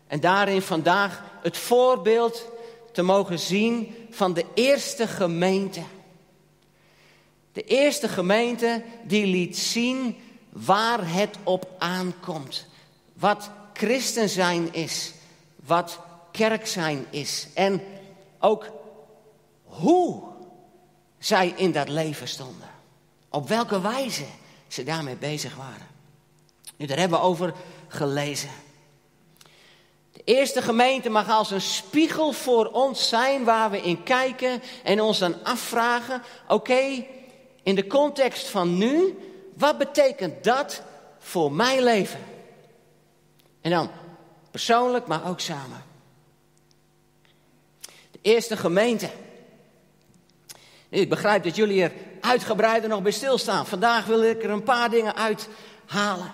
En 0.07 0.21
daarin 0.21 0.63
vandaag 0.63 1.23
het 1.43 1.57
voorbeeld 1.57 2.47
te 2.93 3.03
mogen 3.03 3.39
zien 3.39 3.95
van 4.11 4.35
de 4.35 4.45
eerste 4.55 5.07
gemeente. 5.07 5.83
De 7.53 7.63
eerste 7.63 8.09
gemeente 8.09 8.83
die 9.05 9.27
liet 9.27 9.59
zien 9.59 10.17
waar 10.53 11.13
het 11.13 11.37
op 11.43 11.69
aankomt 11.79 12.73
wat 13.15 13.51
christen 13.73 14.29
zijn 14.29 14.73
is, 14.73 15.13
wat 15.65 15.99
kerk 16.31 16.67
zijn 16.67 17.07
is 17.11 17.47
en 17.55 17.83
ook 18.39 18.67
hoe 19.65 20.23
zij 21.19 21.53
in 21.57 21.73
dat 21.73 21.89
leven 21.89 22.29
stonden. 22.29 22.69
Op 23.29 23.49
welke 23.49 23.81
wijze 23.81 24.25
ze 24.69 24.85
daarmee 24.85 25.17
bezig 25.17 25.57
waren. 25.57 25.87
Nu, 26.77 26.87
daar 26.87 26.99
hebben 26.99 27.19
we 27.19 27.25
over 27.25 27.55
gelezen. 27.89 28.51
De 30.13 30.23
eerste 30.25 30.63
gemeente 30.63 31.09
mag 31.09 31.29
als 31.29 31.51
een 31.51 31.61
spiegel 31.61 32.33
voor 32.33 32.67
ons 32.67 33.09
zijn 33.09 33.45
waar 33.45 33.71
we 33.71 33.83
in 33.83 34.03
kijken 34.03 34.63
en 34.85 35.01
ons 35.01 35.19
dan 35.19 35.45
afvragen: 35.45 36.23
oké, 36.49 37.07
in 37.63 37.75
de 37.75 37.87
context 37.87 38.47
van 38.47 38.79
nu, 38.79 39.19
wat 39.57 39.79
betekent 39.79 40.45
dat 40.45 40.83
voor 41.19 41.53
mijn 41.53 41.83
leven? 41.83 42.34
En 43.65 43.71
dan 43.71 43.91
persoonlijk, 44.51 45.07
maar 45.07 45.29
ook 45.29 45.41
samen. 45.41 45.85
De 48.11 48.19
eerste 48.23 48.57
gemeente. 48.57 49.11
Ik 50.89 51.09
begrijp 51.09 51.45
dat 51.45 51.57
jullie 51.57 51.83
er 51.83 51.93
uitgebreider 52.21 52.89
nog 52.89 53.03
bij 53.03 53.13
stilstaan. 53.13 53.67
Vandaag 53.67 54.07
wil 54.07 54.23
ik 54.23 54.43
er 54.43 54.51
een 54.51 54.63
paar 54.63 54.91
dingen 54.91 55.15
uithalen. 55.15 56.33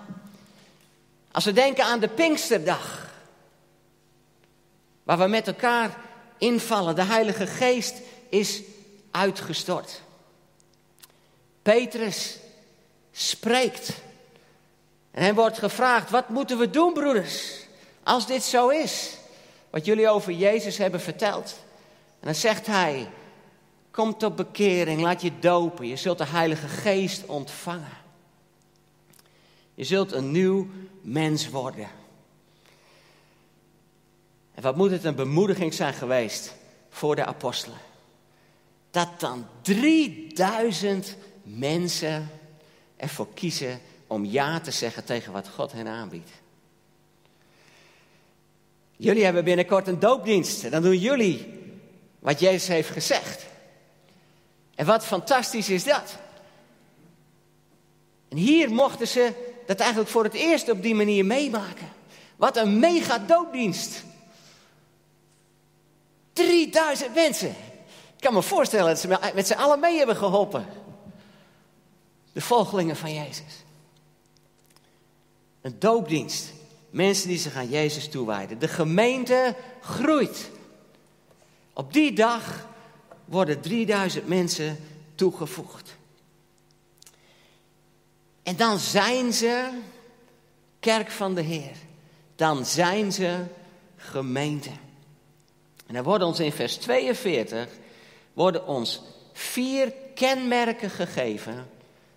Als 1.31 1.45
we 1.45 1.53
denken 1.53 1.85
aan 1.85 2.01
de 2.01 2.09
Pinksterdag, 2.09 3.11
waar 5.03 5.19
we 5.19 5.27
met 5.27 5.47
elkaar 5.47 5.97
invallen, 6.39 6.95
de 6.95 7.05
Heilige 7.05 7.47
Geest 7.47 7.95
is 8.29 8.63
uitgestort. 9.11 10.01
Petrus 11.63 12.39
spreekt. 13.13 13.93
En 15.11 15.23
hem 15.23 15.35
wordt 15.35 15.59
gevraagd, 15.59 16.11
wat 16.11 16.29
moeten 16.29 16.59
we 16.59 16.71
doen 16.71 16.93
broeders, 16.93 17.67
als 18.03 18.27
dit 18.27 18.43
zo 18.43 18.69
is? 18.69 19.17
Wat 19.71 19.85
jullie 19.85 20.09
over 20.09 20.33
Jezus 20.33 20.79
hebben 20.79 21.01
verteld. 21.01 21.57
En 22.21 22.27
dan 22.27 22.35
zegt 22.35 22.67
hij, 22.67 23.09
kom 23.91 24.19
tot 24.19 24.37
bekering, 24.37 25.01
laat 25.01 25.23
je 25.23 25.39
dopen, 25.39 25.87
je 25.87 25.97
zult 25.97 26.19
de 26.19 26.27
Heilige 26.27 26.69
Geest 26.69 27.27
ontvangen. 27.27 27.99
Je 29.75 29.85
zult 29.85 30.13
een 30.13 30.31
nieuw 30.31 30.69
mens 31.01 31.49
worden. 31.49 31.89
En 34.55 34.63
wat 34.63 34.77
moet 34.77 34.91
het 34.91 35.05
een 35.05 35.15
bemoediging 35.15 35.75
zijn 35.75 35.95
geweest 35.95 36.55
voor 36.91 37.17
de 37.17 37.25
apostelen. 37.25 37.79
Dat 38.91 39.21
dan 39.21 39.47
3000 39.63 41.17
mensen 41.43 42.31
ervoor 42.97 43.29
kiezen 43.35 43.81
om 44.11 44.25
ja 44.25 44.61
te 44.61 44.71
zeggen 44.71 45.05
tegen 45.05 45.33
wat 45.33 45.49
God 45.49 45.73
hen 45.73 45.87
aanbiedt. 45.87 46.31
Jullie 48.97 49.25
hebben 49.25 49.45
binnenkort 49.45 49.89
een 49.89 49.99
doopdienst. 49.99 50.65
En 50.65 50.71
dan 50.71 50.83
doen 50.83 50.99
jullie 50.99 51.63
wat 52.19 52.41
Jezus 52.41 52.69
heeft 52.69 52.91
gezegd. 52.91 53.47
En 54.75 54.87
wat 54.87 55.05
fantastisch 55.05 55.69
is 55.69 55.85
dat. 55.85 56.17
En 58.29 58.37
hier 58.37 58.71
mochten 58.71 59.09
ze 59.09 59.33
dat 59.67 59.81
eigenlijk 59.81 60.11
voor 60.11 60.25
het 60.25 60.35
eerst 60.35 60.71
op 60.71 60.83
die 60.83 60.95
manier 60.95 61.25
meemaken. 61.25 61.89
Wat 62.37 62.57
een 62.57 62.79
mega 62.79 63.19
doopdienst. 63.19 64.05
3000 66.33 67.15
mensen. 67.15 67.55
Ik 68.17 68.21
kan 68.21 68.35
me 68.35 68.43
voorstellen 68.43 68.87
dat 68.87 68.99
ze 68.99 69.33
met 69.35 69.47
z'n 69.47 69.53
allen 69.53 69.81
mee 69.81 69.99
hebben 69.99 70.17
geholpen. 70.17 70.67
De 72.33 72.41
volgelingen 72.41 72.97
van 72.97 73.15
Jezus. 73.15 73.65
Een 75.61 75.79
doopdienst. 75.79 76.53
Mensen 76.91 77.29
die 77.29 77.39
zich 77.39 77.55
aan 77.55 77.69
Jezus 77.69 78.09
toewijden. 78.09 78.59
De 78.59 78.69
gemeente 78.69 79.57
groeit. 79.81 80.51
Op 81.73 81.93
die 81.93 82.13
dag 82.13 82.69
worden 83.25 83.61
3000 83.61 84.29
mensen 84.29 84.79
toegevoegd. 85.15 85.97
En 88.43 88.57
dan 88.57 88.79
zijn 88.79 89.33
ze 89.33 89.69
kerk 90.81 91.11
van 91.11 91.35
de 91.35 91.43
Heer. 91.43 91.77
Dan 92.37 92.67
zijn 92.67 93.13
ze 93.13 93.45
gemeente. 93.97 94.71
En 95.87 95.95
dan 95.95 96.05
worden 96.05 96.27
ons 96.27 96.41
in 96.41 96.53
vers 96.53 96.77
42 96.77 97.69
worden 98.33 98.67
ons 98.67 99.03
vier 99.33 99.93
kenmerken 100.15 100.91
gegeven 100.91 101.71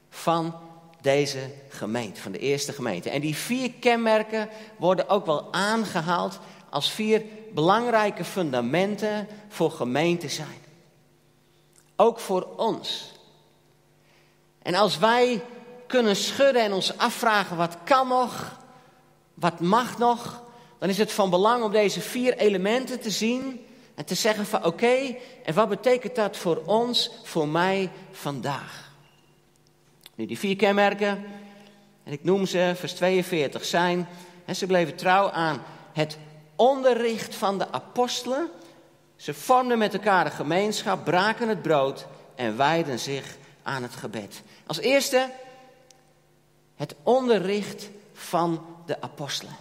van 0.09 0.55
deze 1.03 1.39
gemeente, 1.69 2.21
van 2.21 2.31
de 2.31 2.39
eerste 2.39 2.73
gemeente. 2.73 3.09
En 3.09 3.21
die 3.21 3.35
vier 3.35 3.71
kenmerken 3.71 4.49
worden 4.77 5.09
ook 5.09 5.25
wel 5.25 5.53
aangehaald 5.53 6.39
als 6.69 6.91
vier 6.91 7.23
belangrijke 7.53 8.23
fundamenten 8.23 9.27
voor 9.47 9.71
gemeente 9.71 10.29
zijn. 10.29 10.61
Ook 11.95 12.19
voor 12.19 12.47
ons. 12.57 13.11
En 14.61 14.75
als 14.75 14.97
wij 14.97 15.41
kunnen 15.87 16.15
schudden 16.15 16.61
en 16.61 16.73
ons 16.73 16.97
afvragen 16.97 17.57
wat 17.57 17.77
kan 17.83 18.07
nog, 18.07 18.59
wat 19.33 19.59
mag 19.59 19.97
nog, 19.97 20.43
dan 20.79 20.89
is 20.89 20.97
het 20.97 21.11
van 21.11 21.29
belang 21.29 21.63
om 21.63 21.71
deze 21.71 22.01
vier 22.01 22.37
elementen 22.37 22.99
te 22.99 23.11
zien 23.11 23.65
en 23.95 24.05
te 24.05 24.15
zeggen 24.15 24.45
van 24.45 24.65
oké, 24.65 25.15
en 25.43 25.53
wat 25.53 25.69
betekent 25.69 26.15
dat 26.15 26.37
voor 26.37 26.61
ons, 26.65 27.11
voor 27.23 27.47
mij 27.47 27.91
vandaag? 28.11 28.82
Nu 30.15 30.25
die 30.25 30.39
vier 30.39 30.55
kenmerken, 30.55 31.25
en 32.03 32.11
ik 32.11 32.23
noem 32.23 32.45
ze 32.45 32.73
vers 32.75 32.93
42, 32.93 33.65
zijn, 33.65 34.07
en 34.45 34.55
ze 34.55 34.67
bleven 34.67 34.95
trouw 34.95 35.29
aan 35.29 35.63
het 35.93 36.17
onderricht 36.55 37.35
van 37.35 37.57
de 37.57 37.71
apostelen. 37.71 38.49
Ze 39.15 39.33
vormden 39.33 39.77
met 39.77 39.93
elkaar 39.93 40.25
een 40.25 40.31
gemeenschap, 40.31 41.03
braken 41.03 41.47
het 41.47 41.61
brood 41.61 42.05
en 42.35 42.57
wijden 42.57 42.99
zich 42.99 43.37
aan 43.63 43.83
het 43.83 43.95
gebed. 43.95 44.41
Als 44.65 44.79
eerste 44.79 45.29
het 46.75 46.95
onderricht 47.03 47.89
van 48.13 48.65
de 48.85 49.01
apostelen. 49.01 49.55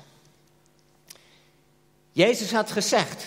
Jezus 2.12 2.52
had 2.52 2.70
gezegd 2.70 3.26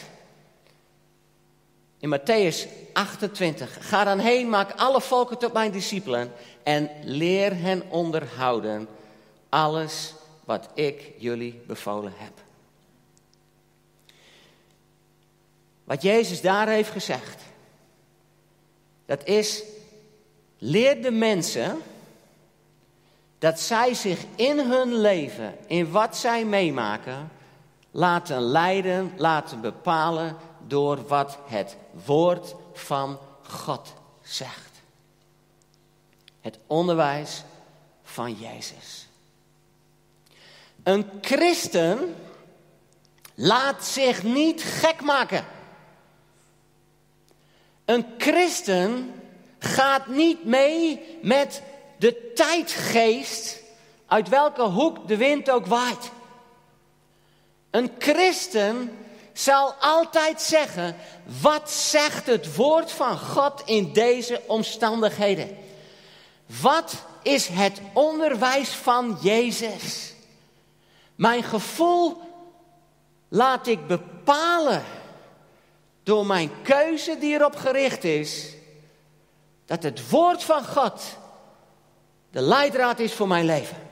in 2.06 2.12
Matthäus 2.12 2.68
28: 2.94 3.78
Ga 3.90 4.04
dan 4.04 4.20
heen, 4.20 4.50
maak 4.50 4.72
alle 4.72 5.02
volken 5.02 5.38
tot 5.38 5.54
mijn 5.54 5.72
discipelen 5.72 6.32
en 6.64 6.90
leer 7.04 7.56
hen 7.58 7.84
onderhouden 7.90 8.88
alles 9.50 10.14
wat 10.44 10.70
ik 10.74 11.14
jullie 11.18 11.62
bevolen 11.68 12.14
heb. 12.16 12.32
Wat 15.84 16.02
Jezus 16.02 16.42
daar 16.42 16.68
heeft 16.68 16.92
gezegd, 16.92 17.42
dat 19.06 19.28
is, 19.28 19.64
leer 20.58 21.02
de 21.02 21.12
mensen 21.12 21.82
dat 23.40 23.60
zij 23.60 23.94
zich 23.94 24.20
in 24.36 24.60
hun 24.60 24.96
leven, 24.96 25.56
in 25.68 25.92
wat 25.92 26.18
zij 26.18 26.46
meemaken, 26.46 27.32
laten 27.92 28.42
leiden, 28.42 29.14
laten 29.18 29.62
bepalen 29.62 30.38
door 30.68 31.08
wat 31.08 31.38
het 31.46 31.78
woord 32.06 32.56
van 32.74 33.20
God 33.42 33.94
zegt. 34.22 34.72
Het 36.42 36.60
onderwijs 36.68 37.44
van 38.04 38.34
Jezus. 38.34 39.08
Een 40.84 41.10
christen 41.22 42.16
laat 43.36 43.86
zich 43.86 44.24
niet 44.24 44.64
gek 44.64 45.02
maken. 45.02 45.46
Een 47.86 48.06
christen 48.18 49.14
gaat 49.60 50.08
niet 50.08 50.46
mee 50.46 51.02
met 51.22 51.62
de 51.98 52.32
tijdgeest 52.36 53.62
uit 54.06 54.30
welke 54.30 54.62
hoek 54.62 55.08
de 55.08 55.18
wind 55.18 55.50
ook 55.50 55.66
waait. 55.66 56.12
Een 57.70 57.92
christen 57.98 58.98
zal 59.38 59.74
altijd 59.80 60.42
zeggen, 60.42 60.96
wat 61.42 61.72
zegt 61.72 62.26
het 62.26 62.56
woord 62.56 62.92
van 62.92 63.20
God 63.20 63.62
in 63.66 63.94
deze 63.94 64.42
omstandigheden? 64.48 65.58
Wat 66.62 66.96
is 67.22 67.48
het 67.48 67.82
onderwijs 67.94 68.70
van 68.70 69.18
Jezus? 69.22 70.14
Mijn 71.16 71.44
gevoel 71.44 72.22
laat 73.28 73.68
ik 73.68 73.88
bepalen 73.88 74.84
door 76.04 76.26
mijn 76.26 76.62
keuze 76.62 77.18
die 77.18 77.34
erop 77.34 77.56
gericht 77.56 78.04
is, 78.04 78.54
dat 79.66 79.84
het 79.84 80.10
woord 80.10 80.44
van 80.44 80.66
God 80.66 81.02
de 82.32 82.42
leidraad 82.42 83.00
is 83.00 83.14
voor 83.14 83.28
mijn 83.28 83.46
leven. 83.46 83.85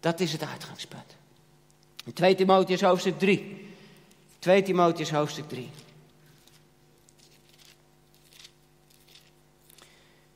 Dat 0.00 0.20
is 0.20 0.32
het 0.32 0.44
uitgangspunt. 0.44 1.16
2 2.14 2.34
Timotheus 2.34 2.80
hoofdstuk 2.80 3.18
3. 3.18 3.68
2 4.38 4.62
Timotheus 4.62 5.10
hoofdstuk 5.10 5.48
3. 5.48 5.70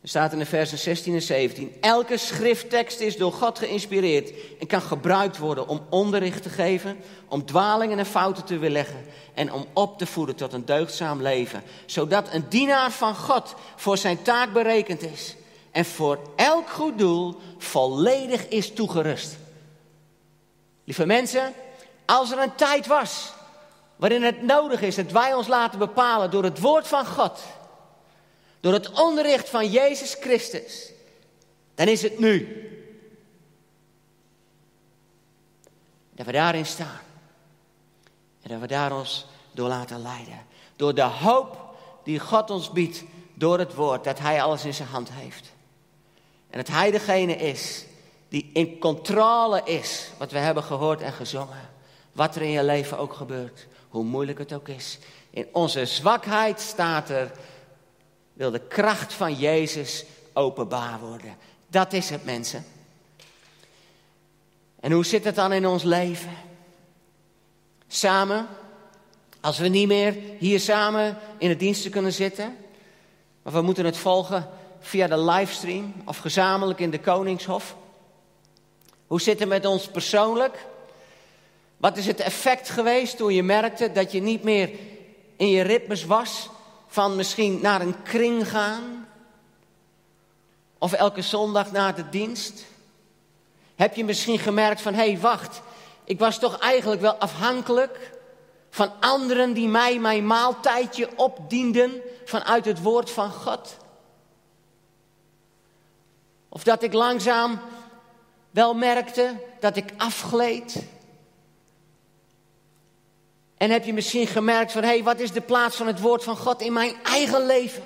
Er 0.02 0.08
staat 0.08 0.32
in 0.32 0.38
de 0.38 0.46
versen 0.46 0.78
16 0.78 1.14
en 1.14 1.22
17. 1.22 1.72
Elke 1.80 2.16
schrifttekst 2.16 3.00
is 3.00 3.16
door 3.16 3.32
God 3.32 3.58
geïnspireerd 3.58 4.32
en 4.60 4.66
kan 4.66 4.82
gebruikt 4.82 5.38
worden 5.38 5.68
om 5.68 5.86
onderricht 5.90 6.42
te 6.42 6.48
geven, 6.48 6.96
om 7.28 7.46
dwalingen 7.46 7.98
en 7.98 8.06
fouten 8.06 8.44
te 8.44 8.58
weerleggen 8.58 9.04
en 9.34 9.52
om 9.52 9.66
op 9.72 9.98
te 9.98 10.06
voeden 10.06 10.36
tot 10.36 10.52
een 10.52 10.64
deugdzaam 10.64 11.22
leven. 11.22 11.62
Zodat 11.86 12.32
een 12.32 12.44
dienaar 12.48 12.90
van 12.90 13.16
God 13.16 13.54
voor 13.76 13.98
zijn 13.98 14.22
taak 14.22 14.52
berekend 14.52 15.02
is 15.02 15.36
en 15.70 15.84
voor 15.84 16.18
elk 16.36 16.68
goed 16.68 16.98
doel 16.98 17.36
volledig 17.58 18.48
is 18.48 18.72
toegerust. 18.72 19.36
Lieve 20.84 21.06
mensen, 21.06 21.54
als 22.04 22.30
er 22.30 22.38
een 22.38 22.54
tijd 22.54 22.86
was 22.86 23.32
waarin 23.96 24.22
het 24.22 24.42
nodig 24.42 24.80
is 24.80 24.94
dat 24.94 25.10
wij 25.10 25.34
ons 25.34 25.46
laten 25.46 25.78
bepalen 25.78 26.30
door 26.30 26.44
het 26.44 26.58
woord 26.58 26.88
van 26.88 27.06
God 27.06 27.40
door 28.62 28.72
het 28.72 29.00
onderricht 29.00 29.48
van 29.48 29.70
Jezus 29.70 30.16
Christus, 30.20 30.92
dan 31.74 31.88
is 31.88 32.02
het 32.02 32.18
nu. 32.18 32.66
Dat 36.14 36.26
we 36.26 36.32
daarin 36.32 36.66
staan. 36.66 37.00
En 38.42 38.50
dat 38.50 38.60
we 38.60 38.66
daar 38.66 38.96
ons 38.96 39.26
door 39.52 39.68
laten 39.68 40.02
leiden. 40.02 40.46
Door 40.76 40.94
de 40.94 41.02
hoop 41.02 41.76
die 42.04 42.18
God 42.18 42.50
ons 42.50 42.70
biedt 42.70 43.02
door 43.34 43.58
het 43.58 43.74
woord, 43.74 44.04
dat 44.04 44.18
Hij 44.18 44.42
alles 44.42 44.64
in 44.64 44.74
zijn 44.74 44.88
hand 44.88 45.10
heeft. 45.12 45.52
En 46.50 46.58
dat 46.58 46.68
Hij 46.68 46.90
degene 46.90 47.36
is 47.36 47.84
die 48.32 48.50
in 48.52 48.78
controle 48.78 49.62
is, 49.64 50.10
wat 50.18 50.30
we 50.30 50.38
hebben 50.38 50.62
gehoord 50.62 51.00
en 51.00 51.12
gezongen. 51.12 51.70
Wat 52.12 52.36
er 52.36 52.42
in 52.42 52.50
je 52.50 52.64
leven 52.64 52.98
ook 52.98 53.12
gebeurt, 53.12 53.66
hoe 53.88 54.04
moeilijk 54.04 54.38
het 54.38 54.52
ook 54.52 54.68
is. 54.68 54.98
In 55.30 55.46
onze 55.52 55.86
zwakheid 55.86 56.60
staat 56.60 57.08
er 57.08 57.32
wil 58.32 58.50
de 58.50 58.60
kracht 58.60 59.12
van 59.12 59.34
Jezus 59.34 60.04
openbaar 60.32 61.00
worden. 61.00 61.36
Dat 61.66 61.92
is 61.92 62.10
het, 62.10 62.24
mensen. 62.24 62.64
En 64.80 64.92
hoe 64.92 65.04
zit 65.04 65.24
het 65.24 65.34
dan 65.34 65.52
in 65.52 65.66
ons 65.66 65.82
leven? 65.82 66.36
Samen, 67.88 68.46
als 69.40 69.58
we 69.58 69.68
niet 69.68 69.88
meer 69.88 70.16
hier 70.38 70.60
samen 70.60 71.18
in 71.38 71.48
het 71.48 71.58
diensten 71.58 71.90
kunnen 71.90 72.12
zitten, 72.12 72.56
maar 73.42 73.52
we 73.52 73.62
moeten 73.62 73.84
het 73.84 73.96
volgen 73.96 74.48
via 74.80 75.06
de 75.06 75.18
livestream 75.18 75.94
of 76.04 76.18
gezamenlijk 76.18 76.78
in 76.78 76.90
de 76.90 77.00
Koningshof. 77.00 77.80
Hoe 79.12 79.20
zit 79.20 79.38
het 79.38 79.48
met 79.48 79.66
ons 79.66 79.86
persoonlijk? 79.86 80.66
Wat 81.76 81.96
is 81.96 82.06
het 82.06 82.20
effect 82.20 82.68
geweest 82.68 83.16
toen 83.16 83.34
je 83.34 83.42
merkte 83.42 83.92
dat 83.92 84.12
je 84.12 84.20
niet 84.20 84.42
meer 84.42 84.70
in 85.36 85.48
je 85.48 85.62
ritmes 85.62 86.04
was 86.04 86.48
van 86.86 87.16
misschien 87.16 87.58
naar 87.60 87.80
een 87.80 88.02
kring 88.02 88.48
gaan? 88.48 89.08
Of 90.78 90.92
elke 90.92 91.22
zondag 91.22 91.72
naar 91.72 91.94
de 91.94 92.08
dienst? 92.08 92.64
Heb 93.74 93.94
je 93.94 94.04
misschien 94.04 94.38
gemerkt 94.38 94.80
van, 94.80 94.94
hé 94.94 95.10
hey, 95.10 95.20
wacht, 95.20 95.62
ik 96.04 96.18
was 96.18 96.38
toch 96.38 96.58
eigenlijk 96.58 97.00
wel 97.00 97.14
afhankelijk 97.14 98.10
van 98.70 98.92
anderen 99.00 99.52
die 99.52 99.68
mij 99.68 99.98
mijn 99.98 100.26
maaltijdje 100.26 101.08
opdienden 101.16 102.02
vanuit 102.24 102.64
het 102.64 102.82
woord 102.82 103.10
van 103.10 103.30
God? 103.30 103.76
Of 106.48 106.62
dat 106.62 106.82
ik 106.82 106.92
langzaam 106.92 107.60
wel 108.52 108.74
merkte 108.74 109.34
dat 109.60 109.76
ik 109.76 109.90
afgleed? 109.96 110.76
En 113.56 113.70
heb 113.70 113.84
je 113.84 113.92
misschien 113.92 114.26
gemerkt 114.26 114.72
van, 114.72 114.82
hé, 114.82 114.88
hey, 114.88 115.02
wat 115.02 115.20
is 115.20 115.32
de 115.32 115.40
plaats 115.40 115.76
van 115.76 115.86
het 115.86 116.00
woord 116.00 116.24
van 116.24 116.36
God 116.36 116.60
in 116.60 116.72
mijn 116.72 116.94
eigen 117.02 117.46
leven? 117.46 117.84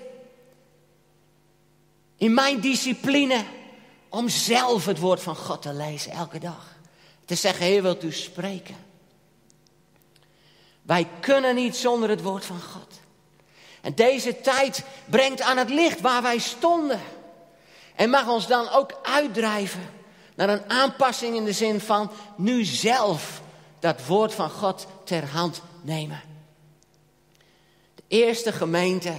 In 2.16 2.34
mijn 2.34 2.60
discipline 2.60 3.44
om 4.08 4.28
zelf 4.28 4.86
het 4.86 4.98
woord 4.98 5.22
van 5.22 5.36
God 5.36 5.62
te 5.62 5.72
lezen 5.72 6.12
elke 6.12 6.38
dag. 6.38 6.74
Te 7.24 7.34
zeggen, 7.34 7.66
Heer, 7.66 7.82
wilt 7.82 8.02
u 8.02 8.12
spreken? 8.12 8.76
Wij 10.82 11.08
kunnen 11.20 11.54
niet 11.54 11.76
zonder 11.76 12.08
het 12.08 12.22
woord 12.22 12.44
van 12.44 12.60
God. 12.60 13.00
En 13.80 13.94
deze 13.94 14.40
tijd 14.40 14.84
brengt 15.04 15.40
aan 15.40 15.56
het 15.56 15.70
licht 15.70 16.00
waar 16.00 16.22
wij 16.22 16.38
stonden. 16.38 17.00
En 17.94 18.10
mag 18.10 18.28
ons 18.28 18.46
dan 18.46 18.68
ook 18.68 18.98
uitdrijven 19.02 19.95
naar 20.36 20.48
een 20.48 20.70
aanpassing 20.70 21.36
in 21.36 21.44
de 21.44 21.52
zin 21.52 21.80
van 21.80 22.10
nu 22.36 22.64
zelf 22.64 23.42
dat 23.78 24.06
woord 24.06 24.34
van 24.34 24.50
God 24.50 24.86
ter 25.04 25.26
hand 25.26 25.62
nemen. 25.82 26.20
De 27.94 28.02
eerste 28.08 28.52
gemeente, 28.52 29.12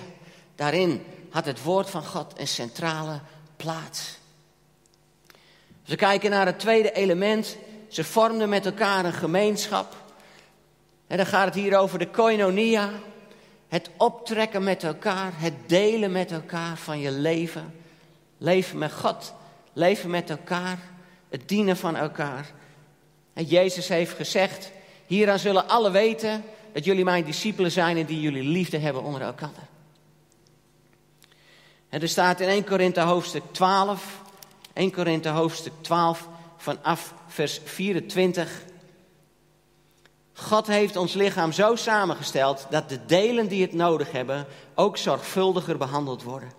daarin 0.55 1.05
had 1.29 1.45
het 1.45 1.63
woord 1.63 1.89
van 1.89 2.05
God 2.05 2.33
een 2.39 2.47
centrale 2.47 3.19
plaats. 3.55 4.17
Als 5.81 5.89
we 5.89 5.95
kijken 5.95 6.29
naar 6.29 6.45
het 6.45 6.59
tweede 6.59 6.91
element, 6.91 7.57
ze 7.87 8.03
vormden 8.03 8.49
met 8.49 8.65
elkaar 8.65 9.05
een 9.05 9.13
gemeenschap. 9.13 9.95
En 11.07 11.17
dan 11.17 11.25
gaat 11.25 11.45
het 11.45 11.55
hier 11.55 11.77
over 11.77 11.99
de 11.99 12.09
koinonia, 12.09 12.89
het 13.67 13.89
optrekken 13.97 14.63
met 14.63 14.83
elkaar, 14.83 15.31
het 15.35 15.53
delen 15.65 16.11
met 16.11 16.31
elkaar 16.31 16.77
van 16.77 16.99
je 16.99 17.11
leven. 17.11 17.75
Leven 18.37 18.77
met 18.77 18.91
God, 18.93 19.33
leven 19.73 20.09
met 20.09 20.29
elkaar, 20.29 20.79
het 21.29 21.47
dienen 21.47 21.77
van 21.77 21.95
elkaar. 21.95 22.51
En 23.33 23.43
Jezus 23.43 23.87
heeft 23.87 24.15
gezegd, 24.15 24.71
hieraan 25.05 25.39
zullen 25.39 25.67
alle 25.67 25.91
weten 25.91 26.43
dat 26.73 26.85
jullie 26.85 27.03
mijn 27.03 27.23
discipelen 27.23 27.71
zijn 27.71 27.97
en 27.97 28.05
die 28.05 28.21
jullie 28.21 28.43
liefde 28.43 28.77
hebben 28.77 29.03
onder 29.03 29.21
elkaar. 29.21 29.67
En 31.89 32.01
er 32.01 32.09
staat 32.09 32.39
in 32.39 32.47
1 32.47 32.63
Korinthe 32.63 33.01
hoofdstuk 33.01 33.43
12, 33.51 34.21
1 34.73 34.91
Korinthe 34.91 35.29
hoofdstuk 35.29 35.73
12 35.81 36.27
vanaf 36.57 37.13
vers 37.27 37.59
24. 37.63 38.61
God 40.33 40.67
heeft 40.67 40.95
ons 40.95 41.13
lichaam 41.13 41.51
zo 41.51 41.75
samengesteld 41.75 42.67
dat 42.69 42.89
de 42.89 43.05
delen 43.05 43.47
die 43.47 43.61
het 43.61 43.73
nodig 43.73 44.11
hebben 44.11 44.45
ook 44.75 44.97
zorgvuldiger 44.97 45.77
behandeld 45.77 46.23
worden. 46.23 46.51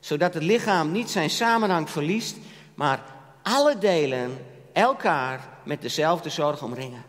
Zodat 0.00 0.34
het 0.34 0.42
lichaam 0.42 0.92
niet 0.92 1.10
zijn 1.10 1.30
samenhang 1.30 1.90
verliest, 1.90 2.36
maar 2.74 3.02
alle 3.42 3.78
delen 3.78 4.46
elkaar 4.72 5.48
met 5.64 5.82
dezelfde 5.82 6.30
zorg 6.30 6.62
omringen. 6.62 7.04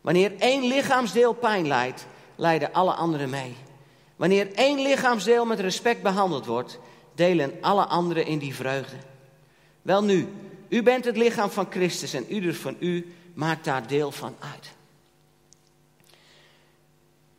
Wanneer 0.00 0.32
één 0.38 0.66
lichaamsdeel 0.66 1.32
pijn 1.32 1.66
lijdt, 1.66 2.06
lijden 2.36 2.72
alle 2.72 2.92
anderen 2.92 3.30
mee. 3.30 3.56
Wanneer 4.16 4.52
één 4.54 4.82
lichaamsdeel 4.82 5.44
met 5.44 5.60
respect 5.60 6.02
behandeld 6.02 6.46
wordt, 6.46 6.78
delen 7.14 7.52
alle 7.60 7.84
anderen 7.84 8.26
in 8.26 8.38
die 8.38 8.54
vreugde. 8.54 8.96
Wel 9.82 10.04
nu, 10.04 10.28
u 10.68 10.82
bent 10.82 11.04
het 11.04 11.16
lichaam 11.16 11.50
van 11.50 11.66
Christus 11.70 12.12
en 12.12 12.32
ieder 12.32 12.54
van 12.54 12.76
u 12.78 13.14
maakt 13.34 13.64
daar 13.64 13.86
deel 13.86 14.10
van 14.10 14.34
uit. 14.38 14.70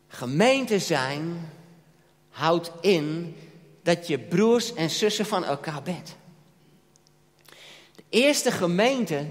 Gemeente 0.08 0.78
zijn 0.78 1.50
houdt 2.30 2.70
in 2.80 3.36
dat 3.82 4.06
je 4.06 4.18
broers 4.18 4.74
en 4.74 4.90
zussen 4.90 5.26
van 5.26 5.44
elkaar 5.44 5.82
bent. 5.82 6.16
Eerste 8.14 8.50
gemeente 8.50 9.26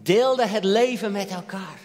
deelde 0.00 0.46
het 0.46 0.64
leven 0.64 1.12
met 1.12 1.30
elkaar. 1.30 1.78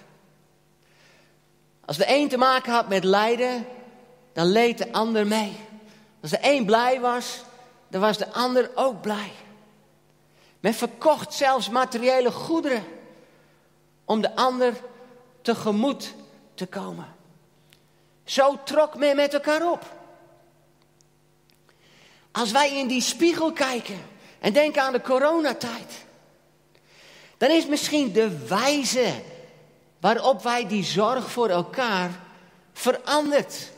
Als 1.86 1.98
de 1.98 2.06
een 2.08 2.30
te 2.30 2.38
maken 2.38 2.72
had 2.72 2.90
met 2.90 3.04
lijden, 3.04 3.66
dan 4.34 4.46
leed 4.46 4.78
de 4.78 4.92
ander 4.92 5.28
mee. 5.28 5.58
Als 6.22 6.32
de 6.32 6.38
een 6.42 6.66
blij 6.66 7.00
was, 7.00 7.42
dan 7.88 8.02
was 8.02 8.18
de 8.18 8.32
ander 8.32 8.70
ook 8.76 9.02
blij. 9.02 9.32
Men 10.60 10.74
verkocht 10.74 11.34
zelfs 11.34 11.70
materiële 11.70 12.32
goederen 12.32 12.84
om 14.06 14.22
de 14.22 14.36
ander 14.36 14.74
tegemoet 15.42 16.14
te 16.54 16.66
komen. 16.66 17.16
Zo 18.24 18.64
trok 18.64 18.98
men 18.98 19.16
met 19.16 19.34
elkaar 19.34 19.72
op. 19.72 19.96
Als 22.32 22.52
wij 22.52 22.78
in 22.78 22.88
die 22.88 23.02
spiegel 23.02 23.54
kijken 23.54 24.02
en 24.40 24.54
denken 24.54 24.82
aan 24.82 24.94
de 24.94 25.02
coronatijd, 25.02 26.06
dan 27.38 27.50
is 27.50 27.68
misschien 27.68 28.12
de 28.14 28.46
wijze 28.48 29.14
waarop 30.00 30.44
wij 30.44 30.68
die 30.68 30.84
zorg 30.84 31.32
voor 31.32 31.50
elkaar 31.50 32.20
veranderd. 32.74 33.72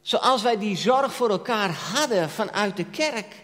Zoals 0.00 0.42
wij 0.42 0.58
die 0.58 0.76
zorg 0.76 1.14
voor 1.14 1.30
elkaar 1.30 1.70
hadden 1.70 2.30
vanuit 2.30 2.76
de 2.76 2.84
kerk, 2.84 3.34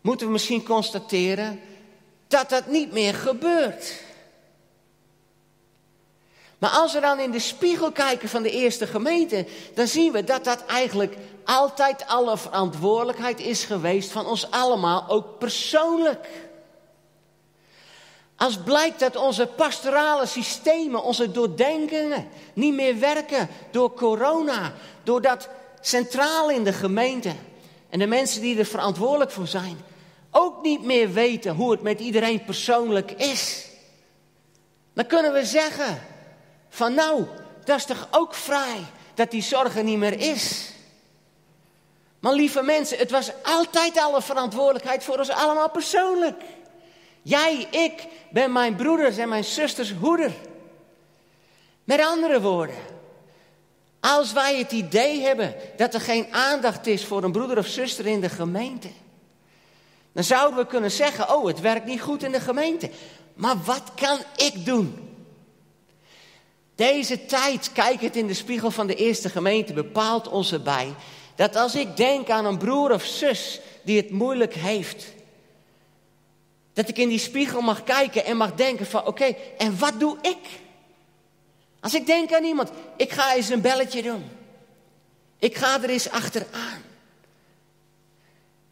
moeten 0.00 0.26
we 0.26 0.32
misschien 0.32 0.64
constateren 0.64 1.60
dat 2.28 2.48
dat 2.48 2.66
niet 2.66 2.92
meer 2.92 3.14
gebeurt. 3.14 4.06
Maar 6.58 6.70
als 6.70 6.92
we 6.92 7.00
dan 7.00 7.18
in 7.20 7.30
de 7.30 7.38
spiegel 7.38 7.92
kijken 7.92 8.28
van 8.28 8.42
de 8.42 8.50
eerste 8.50 8.86
gemeente, 8.86 9.46
dan 9.74 9.86
zien 9.86 10.12
we 10.12 10.24
dat 10.24 10.44
dat 10.44 10.64
eigenlijk 10.66 11.16
altijd 11.44 12.06
alle 12.06 12.38
verantwoordelijkheid 12.38 13.40
is 13.40 13.64
geweest 13.64 14.10
van 14.10 14.26
ons 14.26 14.50
allemaal, 14.50 15.08
ook 15.08 15.38
persoonlijk. 15.38 16.28
Als 18.38 18.56
blijkt 18.56 19.00
dat 19.00 19.16
onze 19.16 19.46
pastorale 19.46 20.26
systemen, 20.26 21.02
onze 21.02 21.30
doordenkingen 21.30 22.28
niet 22.52 22.74
meer 22.74 22.98
werken 22.98 23.48
door 23.70 23.94
corona, 23.94 24.72
doordat 25.02 25.48
centraal 25.80 26.50
in 26.50 26.64
de 26.64 26.72
gemeente 26.72 27.32
en 27.90 27.98
de 27.98 28.06
mensen 28.06 28.40
die 28.40 28.58
er 28.58 28.64
verantwoordelijk 28.64 29.30
voor 29.30 29.46
zijn, 29.46 29.78
ook 30.30 30.62
niet 30.62 30.82
meer 30.82 31.12
weten 31.12 31.54
hoe 31.54 31.70
het 31.70 31.82
met 31.82 32.00
iedereen 32.00 32.44
persoonlijk 32.44 33.10
is. 33.10 33.66
Dan 34.94 35.06
kunnen 35.06 35.32
we 35.32 35.44
zeggen 35.44 36.02
van 36.68 36.94
nou, 36.94 37.26
dat 37.64 37.76
is 37.76 37.84
toch 37.84 38.08
ook 38.10 38.34
vrij 38.34 38.84
dat 39.14 39.30
die 39.30 39.42
zorg 39.42 39.76
er 39.76 39.84
niet 39.84 39.98
meer 39.98 40.20
is. 40.20 40.70
Maar 42.20 42.32
lieve 42.32 42.62
mensen, 42.62 42.98
het 42.98 43.10
was 43.10 43.30
altijd 43.42 43.98
alle 43.98 44.22
verantwoordelijkheid 44.22 45.04
voor 45.04 45.18
ons 45.18 45.30
allemaal 45.30 45.70
persoonlijk. 45.70 46.42
Jij, 47.22 47.66
ik 47.70 48.06
ben 48.30 48.52
mijn 48.52 48.76
broeders 48.76 49.16
en 49.16 49.28
mijn 49.28 49.44
zusters 49.44 49.92
hoeder. 49.92 50.32
Met 51.84 52.00
andere 52.00 52.40
woorden, 52.40 52.76
als 54.00 54.32
wij 54.32 54.58
het 54.58 54.72
idee 54.72 55.20
hebben 55.20 55.54
dat 55.76 55.94
er 55.94 56.00
geen 56.00 56.26
aandacht 56.30 56.86
is 56.86 57.04
voor 57.04 57.22
een 57.22 57.32
broeder 57.32 57.58
of 57.58 57.66
zuster 57.66 58.06
in 58.06 58.20
de 58.20 58.28
gemeente, 58.28 58.88
dan 60.12 60.24
zouden 60.24 60.58
we 60.58 60.66
kunnen 60.66 60.90
zeggen: 60.90 61.34
Oh, 61.34 61.46
het 61.46 61.60
werkt 61.60 61.86
niet 61.86 62.00
goed 62.00 62.22
in 62.22 62.32
de 62.32 62.40
gemeente. 62.40 62.90
Maar 63.34 63.56
wat 63.64 63.82
kan 63.94 64.18
ik 64.36 64.64
doen? 64.64 65.08
Deze 66.74 67.26
tijd, 67.26 67.72
kijk 67.72 68.00
het 68.00 68.16
in 68.16 68.26
de 68.26 68.34
spiegel 68.34 68.70
van 68.70 68.86
de 68.86 68.94
eerste 68.94 69.28
gemeente, 69.28 69.72
bepaalt 69.72 70.28
ons 70.28 70.52
erbij 70.52 70.94
dat 71.38 71.56
als 71.56 71.74
ik 71.74 71.96
denk 71.96 72.30
aan 72.30 72.44
een 72.44 72.58
broer 72.58 72.92
of 72.92 73.04
zus 73.04 73.60
die 73.82 73.96
het 73.96 74.10
moeilijk 74.10 74.54
heeft, 74.54 75.06
dat 76.78 76.88
ik 76.88 76.98
in 76.98 77.08
die 77.08 77.18
spiegel 77.18 77.60
mag 77.60 77.84
kijken 77.84 78.24
en 78.24 78.36
mag 78.36 78.54
denken 78.54 78.86
van 78.86 79.06
oké, 79.06 79.34
en 79.58 79.78
wat 79.78 80.00
doe 80.00 80.16
ik? 80.20 80.38
Als 81.80 81.94
ik 81.94 82.06
denk 82.06 82.32
aan 82.32 82.44
iemand, 82.44 82.70
ik 82.96 83.12
ga 83.12 83.34
eens 83.34 83.48
een 83.48 83.60
belletje 83.60 84.02
doen. 84.02 84.24
Ik 85.38 85.56
ga 85.56 85.82
er 85.82 85.88
eens 85.88 86.10
achteraan. 86.10 86.82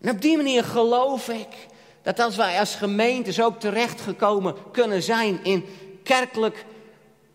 En 0.01 0.11
op 0.11 0.21
die 0.21 0.37
manier 0.37 0.65
geloof 0.65 1.29
ik 1.29 1.49
dat 2.03 2.19
als 2.19 2.37
wij 2.37 2.59
als 2.59 2.75
gemeentes 2.75 3.41
ook 3.41 3.61
terechtgekomen 3.61 4.55
kunnen 4.73 5.03
zijn 5.03 5.45
in 5.45 5.65
kerkelijk, 6.03 6.65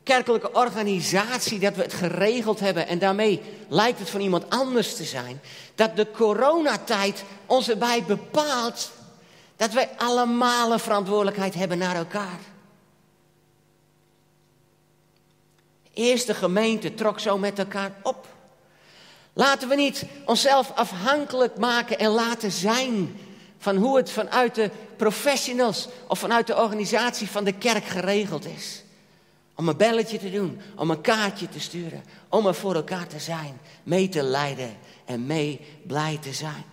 kerkelijke 0.03 0.53
organisatie, 0.53 1.59
dat 1.59 1.75
we 1.75 1.81
het 1.81 1.93
geregeld 1.93 2.59
hebben 2.59 2.87
en 2.87 2.99
daarmee 2.99 3.41
lijkt 3.67 3.99
het 3.99 4.09
van 4.09 4.21
iemand 4.21 4.49
anders 4.49 4.95
te 4.95 5.03
zijn, 5.03 5.41
dat 5.75 5.95
de 5.95 6.11
coronatijd 6.11 7.23
ons 7.45 7.69
erbij 7.69 8.03
bepaalt 8.03 8.91
dat 9.61 9.73
wij 9.73 9.89
allemaal 9.97 10.71
een 10.71 10.79
verantwoordelijkheid 10.79 11.53
hebben 11.53 11.77
naar 11.77 11.95
elkaar. 11.95 12.39
Eerste 15.93 16.33
gemeente 16.33 16.93
trok 16.93 17.19
zo 17.19 17.37
met 17.37 17.59
elkaar 17.59 17.91
op. 18.03 18.27
Laten 19.33 19.69
we 19.69 19.75
niet 19.75 20.05
onszelf 20.25 20.71
afhankelijk 20.75 21.57
maken 21.57 21.99
en 21.99 22.09
laten 22.09 22.51
zijn 22.51 23.19
van 23.57 23.75
hoe 23.75 23.97
het 23.97 24.11
vanuit 24.11 24.55
de 24.55 24.69
professionals 24.97 25.87
of 26.07 26.19
vanuit 26.19 26.47
de 26.47 26.57
organisatie 26.57 27.29
van 27.29 27.43
de 27.43 27.53
kerk 27.53 27.85
geregeld 27.85 28.45
is. 28.45 28.83
Om 29.55 29.67
een 29.67 29.77
belletje 29.77 30.17
te 30.17 30.31
doen, 30.31 30.61
om 30.75 30.89
een 30.89 31.01
kaartje 31.01 31.49
te 31.49 31.59
sturen, 31.59 32.03
om 32.29 32.47
er 32.47 32.55
voor 32.55 32.75
elkaar 32.75 33.07
te 33.07 33.19
zijn, 33.19 33.59
mee 33.83 34.09
te 34.09 34.23
lijden 34.23 34.77
en 35.05 35.25
mee 35.25 35.59
blij 35.87 36.17
te 36.21 36.33
zijn. 36.33 36.70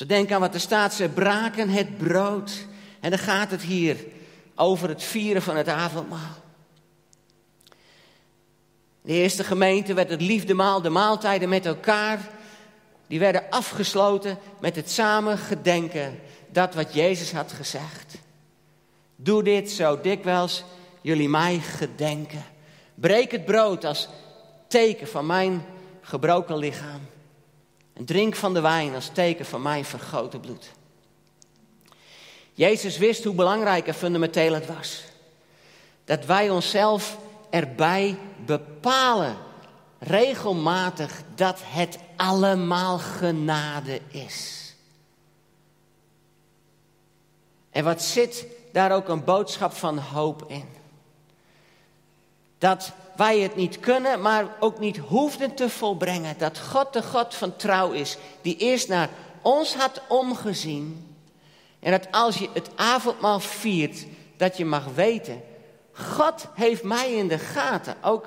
Ze 0.00 0.06
denken 0.06 0.34
aan 0.34 0.40
wat 0.40 0.52
de 0.52 0.58
staat 0.58 0.94
ze 0.94 1.08
braken 1.08 1.68
het 1.68 1.98
brood. 1.98 2.66
En 3.00 3.10
dan 3.10 3.18
gaat 3.18 3.50
het 3.50 3.62
hier 3.62 3.96
over 4.54 4.88
het 4.88 5.02
vieren 5.02 5.42
van 5.42 5.56
het 5.56 5.68
avondmaal. 5.68 6.36
De 9.02 9.12
eerste 9.12 9.44
gemeente 9.44 9.94
werd 9.94 10.10
het 10.10 10.20
liefdemaal, 10.20 10.82
de 10.82 10.88
maaltijden 10.88 11.48
met 11.48 11.66
elkaar. 11.66 12.28
Die 13.06 13.18
werden 13.18 13.50
afgesloten 13.50 14.38
met 14.60 14.76
het 14.76 14.90
samen 14.90 15.38
gedenken 15.38 16.20
dat 16.48 16.74
wat 16.74 16.94
Jezus 16.94 17.32
had 17.32 17.52
gezegd. 17.52 18.14
Doe 19.16 19.42
dit 19.42 19.70
zo 19.70 20.00
dikwijls 20.00 20.64
jullie 21.00 21.28
mij 21.28 21.58
gedenken. 21.58 22.44
Breek 22.94 23.30
het 23.30 23.44
brood 23.44 23.84
als 23.84 24.08
teken 24.68 25.08
van 25.08 25.26
mijn 25.26 25.64
gebroken 26.00 26.56
lichaam. 26.56 27.00
Drink 28.04 28.36
van 28.36 28.54
de 28.54 28.60
wijn 28.60 28.94
als 28.94 29.10
teken 29.12 29.46
van 29.46 29.62
mijn 29.62 29.84
vergoten 29.84 30.40
bloed. 30.40 30.70
Jezus 32.52 32.98
wist 32.98 33.24
hoe 33.24 33.34
belangrijk 33.34 33.86
en 33.86 33.94
fundamenteel 33.94 34.52
het 34.52 34.66
was. 34.66 35.02
Dat 36.04 36.24
wij 36.24 36.50
onszelf 36.50 37.18
erbij 37.50 38.18
bepalen, 38.44 39.36
regelmatig, 39.98 41.22
dat 41.34 41.58
het 41.64 41.98
allemaal 42.16 42.98
genade 42.98 44.00
is. 44.08 44.74
En 47.70 47.84
wat 47.84 48.02
zit 48.02 48.46
daar 48.72 48.92
ook 48.92 49.08
een 49.08 49.24
boodschap 49.24 49.72
van 49.72 49.98
hoop 49.98 50.44
in? 50.46 50.68
Dat 52.58 52.92
wij 53.20 53.40
het 53.40 53.56
niet 53.56 53.80
kunnen, 53.80 54.20
maar 54.20 54.56
ook 54.60 54.78
niet 54.78 54.96
hoefden 54.96 55.54
te 55.54 55.68
volbrengen. 55.68 56.38
Dat 56.38 56.58
God 56.58 56.92
de 56.92 57.02
God 57.02 57.34
van 57.34 57.56
trouw 57.56 57.90
is, 57.90 58.16
die 58.40 58.56
eerst 58.56 58.88
naar 58.88 59.08
ons 59.42 59.74
had 59.74 60.02
omgezien. 60.08 61.16
En 61.78 61.90
dat 61.90 62.08
als 62.10 62.38
je 62.38 62.48
het 62.52 62.70
avondmaal 62.76 63.40
viert, 63.40 64.06
dat 64.36 64.56
je 64.56 64.64
mag 64.64 64.84
weten, 64.94 65.42
God 65.92 66.46
heeft 66.54 66.82
mij 66.82 67.12
in 67.12 67.28
de 67.28 67.38
gaten, 67.38 67.96
ook 68.02 68.26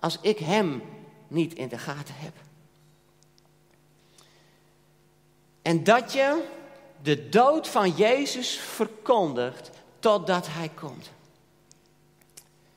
als 0.00 0.18
ik 0.20 0.38
Hem 0.38 0.82
niet 1.28 1.54
in 1.54 1.68
de 1.68 1.78
gaten 1.78 2.14
heb. 2.16 2.34
En 5.62 5.84
dat 5.84 6.12
je 6.12 6.44
de 7.02 7.28
dood 7.28 7.68
van 7.68 7.90
Jezus 7.90 8.58
verkondigt 8.58 9.70
totdat 9.98 10.46
Hij 10.50 10.70
komt. 10.74 11.10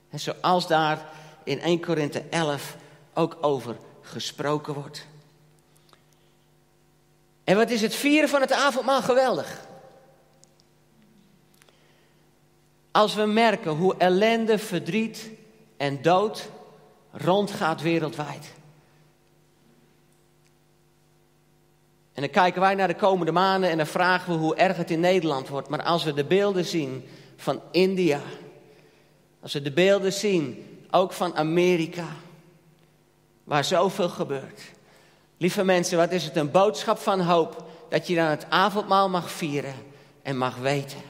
En 0.09 0.19
zoals 0.19 0.67
daar 0.67 1.19
in 1.43 1.59
1 1.59 1.81
Korinthe 1.81 2.23
11 2.29 2.75
ook 3.13 3.37
over 3.41 3.77
gesproken 4.01 4.73
wordt. 4.73 5.05
En 7.43 7.55
wat 7.55 7.69
is 7.69 7.81
het 7.81 7.95
vieren 7.95 8.29
van 8.29 8.41
het 8.41 8.51
avondmaal 8.51 9.01
geweldig? 9.01 9.65
Als 12.91 13.15
we 13.15 13.25
merken 13.25 13.71
hoe 13.71 13.95
ellende, 13.97 14.57
verdriet 14.57 15.29
en 15.77 16.01
dood 16.01 16.49
rondgaat 17.11 17.81
wereldwijd. 17.81 18.53
En 22.13 22.21
dan 22.21 22.29
kijken 22.29 22.61
wij 22.61 22.75
naar 22.75 22.87
de 22.87 22.95
komende 22.95 23.31
maanden 23.31 23.69
en 23.69 23.77
dan 23.77 23.87
vragen 23.87 24.33
we 24.33 24.39
hoe 24.39 24.55
erg 24.55 24.77
het 24.77 24.91
in 24.91 24.99
Nederland 24.99 25.47
wordt. 25.47 25.69
Maar 25.69 25.83
als 25.83 26.03
we 26.03 26.13
de 26.13 26.25
beelden 26.25 26.65
zien 26.65 27.03
van 27.35 27.61
India, 27.71 28.21
als 29.39 29.53
we 29.53 29.61
de 29.61 29.71
beelden 29.71 30.13
zien 30.13 30.70
ook 30.91 31.13
van 31.13 31.35
Amerika, 31.35 32.07
waar 33.43 33.63
zoveel 33.63 34.09
gebeurt. 34.09 34.61
Lieve 35.37 35.63
mensen, 35.63 35.97
wat 35.97 36.11
is 36.11 36.23
het 36.23 36.35
een 36.35 36.51
boodschap 36.51 36.97
van 36.97 37.19
hoop 37.19 37.65
dat 37.89 38.07
je 38.07 38.15
dan 38.15 38.25
het 38.25 38.45
avondmaal 38.49 39.09
mag 39.09 39.31
vieren 39.31 39.75
en 40.21 40.37
mag 40.37 40.55
weten. 40.55 41.01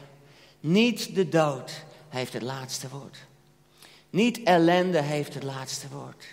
Niet 0.60 1.16
de 1.16 1.30
dood 1.30 1.72
heeft 2.10 2.34
het 2.34 2.42
laatste 2.42 2.90
woord. 2.90 3.18
Niet 4.10 4.44
ellende 4.44 5.02
heeft 5.02 5.34
het 5.34 5.44
laatste 5.44 5.88
woord. 5.92 6.26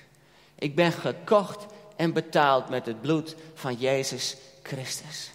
Ik 0.59 0.75
ben 0.75 0.93
gekocht 0.93 1.67
en 1.97 2.13
betaald 2.13 2.69
met 2.69 2.87
het 2.87 3.01
bloed 3.01 3.37
van 3.55 3.75
Jezus 3.75 4.37
Christus. 4.63 5.31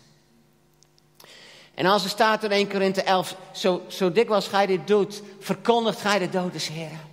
En 1.74 1.86
als 1.86 2.04
er 2.04 2.10
staat 2.10 2.44
in 2.44 2.52
1 2.52 2.70
Korinthe 2.70 3.02
11, 3.02 3.36
zo, 3.52 3.82
zo 3.88 4.12
dikwijls 4.12 4.48
gij 4.48 4.66
dit 4.66 4.88
doet, 4.88 5.22
verkondigt 5.40 6.02
gij 6.02 6.20
de 6.20 6.30
dood 6.30 6.54
Heren. 6.56 7.13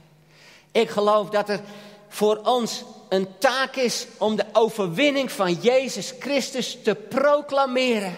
Ik 0.72 0.90
geloof 0.90 1.30
dat 1.30 1.48
er 1.48 1.60
voor 2.08 2.36
ons 2.36 2.84
een 3.08 3.28
taak 3.38 3.76
is 3.76 4.06
om 4.18 4.36
de 4.36 4.44
overwinning 4.52 5.32
van 5.32 5.52
Jezus 5.52 6.14
Christus 6.18 6.78
te 6.82 6.94
proclameren. 6.94 8.16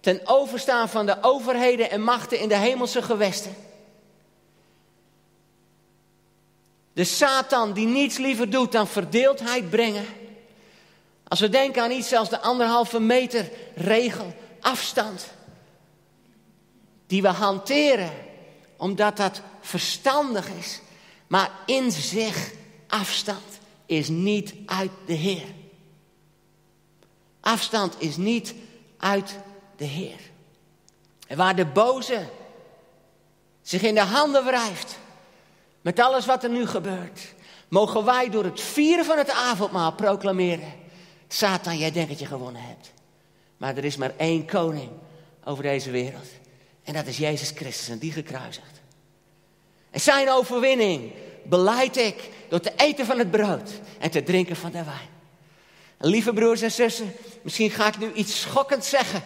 Ten 0.00 0.20
overstaan 0.24 0.88
van 0.88 1.06
de 1.06 1.16
overheden 1.20 1.90
en 1.90 2.02
machten 2.02 2.38
in 2.38 2.48
de 2.48 2.56
hemelse 2.56 3.02
gewesten. 3.02 3.56
De 6.92 7.04
Satan 7.04 7.72
die 7.72 7.86
niets 7.86 8.16
liever 8.16 8.50
doet 8.50 8.72
dan 8.72 8.86
verdeeldheid 8.86 9.70
brengen. 9.70 10.06
Als 11.28 11.40
we 11.40 11.48
denken 11.48 11.82
aan 11.82 11.90
iets 11.90 12.12
als 12.12 12.28
de 12.28 12.40
anderhalve 12.40 13.00
meter 13.00 13.50
regel, 13.74 14.34
afstand. 14.60 15.26
Die 17.06 17.22
we 17.22 17.28
hanteren 17.28 18.12
omdat 18.76 19.16
dat 19.16 19.40
verstandig 19.60 20.48
is. 20.48 20.80
Maar 21.26 21.50
in 21.66 21.90
zich 21.90 22.52
afstand 22.88 23.58
is 23.86 24.08
niet 24.08 24.54
uit 24.66 24.90
de 25.06 25.12
Heer. 25.12 25.46
Afstand 27.40 27.94
is 27.98 28.16
niet 28.16 28.54
uit 28.98 29.38
de 29.76 29.84
Heer. 29.84 30.20
En 31.26 31.36
waar 31.36 31.56
de 31.56 31.66
boze 31.66 32.28
zich 33.62 33.82
in 33.82 33.94
de 33.94 34.00
handen 34.00 34.44
wrijft 34.44 34.98
met 35.80 36.00
alles 36.00 36.26
wat 36.26 36.44
er 36.44 36.50
nu 36.50 36.66
gebeurt, 36.66 37.34
mogen 37.68 38.04
wij 38.04 38.30
door 38.30 38.44
het 38.44 38.60
vieren 38.60 39.04
van 39.04 39.18
het 39.18 39.30
avondmaal 39.30 39.92
proclameren: 39.92 40.72
Satan, 41.28 41.78
jij 41.78 41.92
denkt 41.92 42.08
dat 42.08 42.18
je 42.18 42.26
gewonnen 42.26 42.62
hebt. 42.62 42.92
Maar 43.56 43.76
er 43.76 43.84
is 43.84 43.96
maar 43.96 44.12
één 44.16 44.46
koning 44.46 44.90
over 45.44 45.62
deze 45.62 45.90
wereld. 45.90 46.28
En 46.82 46.92
dat 46.92 47.06
is 47.06 47.16
Jezus 47.16 47.50
Christus 47.50 47.88
en 47.88 47.98
die 47.98 48.12
gekruisigd. 48.12 48.75
En 49.96 50.02
zijn 50.02 50.30
overwinning 50.30 51.12
beleid 51.42 51.96
ik 51.96 52.30
door 52.48 52.60
te 52.60 52.72
eten 52.76 53.06
van 53.06 53.18
het 53.18 53.30
brood 53.30 53.70
en 53.98 54.10
te 54.10 54.22
drinken 54.22 54.56
van 54.56 54.70
de 54.70 54.84
wijn. 54.84 55.08
lieve 55.98 56.32
broers 56.32 56.60
en 56.60 56.72
zussen, 56.72 57.12
misschien 57.42 57.70
ga 57.70 57.86
ik 57.86 57.98
nu 57.98 58.12
iets 58.12 58.40
schokkends 58.40 58.88
zeggen. 58.88 59.22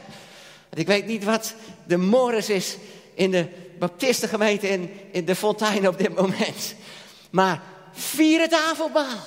Want 0.68 0.78
ik 0.78 0.86
weet 0.86 1.06
niet 1.06 1.24
wat 1.24 1.54
de 1.86 1.96
mores 1.96 2.48
is 2.48 2.76
in 3.14 3.30
de 3.30 3.48
baptistengemeente 3.78 4.68
in, 4.68 4.90
in 5.12 5.24
de 5.24 5.34
fontein 5.34 5.88
op 5.88 5.98
dit 5.98 6.14
moment. 6.14 6.74
Maar 7.30 7.62
vier 7.92 8.40
het 8.40 8.54
avondmaal. 8.54 9.26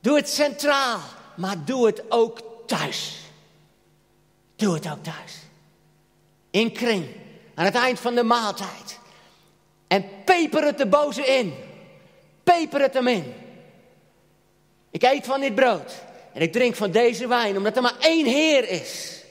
Doe 0.00 0.16
het 0.16 0.28
centraal, 0.28 1.00
maar 1.36 1.64
doe 1.64 1.86
het 1.86 2.02
ook 2.08 2.42
thuis. 2.66 3.16
Doe 4.56 4.74
het 4.74 4.90
ook 4.90 5.02
thuis. 5.02 5.34
In 6.50 6.72
kring, 6.72 7.06
aan 7.54 7.64
het 7.64 7.74
eind 7.74 8.00
van 8.00 8.14
de 8.14 8.22
maaltijd. 8.22 9.02
En 9.94 10.08
peper 10.24 10.64
het 10.64 10.78
de 10.78 10.86
boze 10.86 11.22
in. 11.22 11.54
Peper 12.42 12.80
het 12.80 12.94
hem 12.94 13.06
in. 13.06 13.34
Ik 14.90 15.02
eet 15.02 15.24
van 15.24 15.40
dit 15.40 15.54
brood 15.54 15.92
en 16.32 16.42
ik 16.42 16.52
drink 16.52 16.74
van 16.74 16.90
deze 16.90 17.26
wijn, 17.26 17.56
omdat 17.56 17.76
er 17.76 17.82
maar 17.82 17.98
één 17.98 18.26
Heer 18.26 18.68
is. 18.68 19.22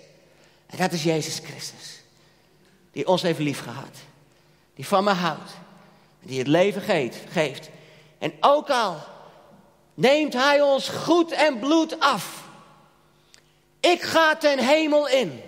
En 0.65 0.77
dat 0.77 0.91
is 0.91 1.03
Jezus 1.03 1.39
Christus. 1.43 2.01
Die 2.91 3.07
ons 3.07 3.21
heeft 3.21 3.39
lief 3.39 3.61
gehad. 3.61 3.97
Die 4.75 4.87
van 4.87 5.03
me 5.03 5.11
houdt. 5.11 5.51
Die 6.19 6.39
het 6.39 6.47
leven 6.47 6.81
geeft. 7.31 7.69
En 8.17 8.33
ook 8.39 8.69
al 8.69 8.97
neemt 9.93 10.33
Hij 10.33 10.61
ons 10.61 10.89
goed 10.89 11.31
en 11.31 11.59
bloed 11.59 11.99
af. 11.99 12.43
Ik 13.79 14.01
ga 14.01 14.35
ten 14.35 14.59
hemel 14.59 15.07
in. 15.07 15.41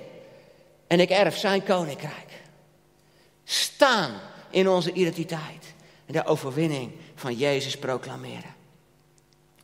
En 0.88 1.00
ik 1.00 1.10
erf 1.10 1.38
zijn 1.38 1.64
koninkrijk. 1.64 2.42
Staan 3.44 4.34
in 4.56 4.70
onze 4.70 4.92
identiteit. 4.92 5.74
En 6.06 6.14
de 6.14 6.26
overwinning 6.26 6.92
van 7.16 7.34
Jezus 7.34 7.78
proclameren. 7.78 8.56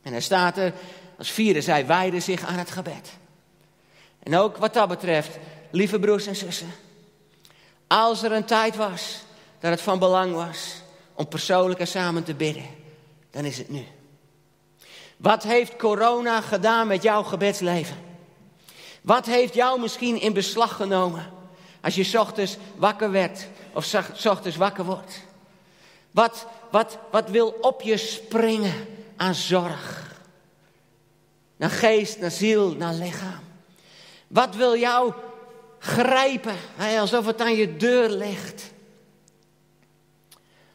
En 0.02 0.12
er 0.12 0.22
staat 0.22 0.56
er, 0.56 0.72
als 1.18 1.30
vierde, 1.30 1.60
zij 1.60 1.86
wijden 1.86 2.22
zich 2.22 2.44
aan 2.44 2.58
het 2.58 2.70
gebed. 2.70 3.10
En 4.22 4.36
ook 4.36 4.56
wat 4.56 4.74
dat 4.74 4.88
betreft, 4.88 5.38
lieve 5.70 5.98
broers 5.98 6.26
en 6.26 6.36
zussen. 6.36 6.70
Als 7.86 8.22
er 8.22 8.32
een 8.32 8.44
tijd 8.44 8.76
was 8.76 9.18
dat 9.60 9.70
het 9.70 9.80
van 9.80 9.98
belang 9.98 10.34
was 10.34 10.74
om 11.12 11.28
persoonlijk 11.28 11.80
en 11.80 11.86
samen 11.86 12.24
te 12.24 12.34
bidden, 12.34 12.66
dan 13.30 13.44
is 13.44 13.58
het 13.58 13.68
nu. 13.68 13.84
Wat 15.16 15.42
heeft 15.42 15.76
corona 15.76 16.40
gedaan 16.40 16.86
met 16.86 17.02
jouw 17.02 17.22
gebedsleven? 17.22 17.96
Wat 19.02 19.26
heeft 19.26 19.54
jou 19.54 19.80
misschien 19.80 20.20
in 20.20 20.32
beslag 20.32 20.76
genomen 20.76 21.30
als 21.80 21.94
je 21.94 22.18
ochtends 22.18 22.56
wakker 22.76 23.10
werd 23.10 23.46
of 23.74 23.94
ochtends 24.26 24.56
wakker 24.56 24.84
wordt? 24.84 25.20
Wat, 26.10 26.46
wat, 26.70 26.98
wat 27.10 27.30
wil 27.30 27.48
op 27.60 27.82
je 27.82 27.96
springen 27.96 28.86
aan 29.16 29.34
zorg? 29.34 30.10
Naar 31.56 31.70
geest, 31.70 32.18
naar 32.18 32.30
ziel, 32.30 32.74
naar 32.74 32.94
lichaam. 32.94 33.40
Wat 34.26 34.54
wil 34.54 34.76
jou 34.76 35.12
grijpen, 35.78 36.56
alsof 36.98 37.26
het 37.26 37.40
aan 37.40 37.54
je 37.54 37.76
deur 37.76 38.08
ligt? 38.08 38.70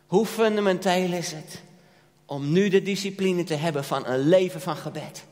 Hoe 0.08 0.26
fundamenteel 0.26 1.14
is 1.14 1.32
het 1.32 1.62
om 2.26 2.52
nu 2.52 2.70
de 2.70 2.82
discipline 2.82 3.44
te 3.44 3.54
hebben 3.54 3.84
van 3.84 4.06
een 4.06 4.28
leven 4.28 4.62
van 4.62 4.76
gebed? 4.76 5.26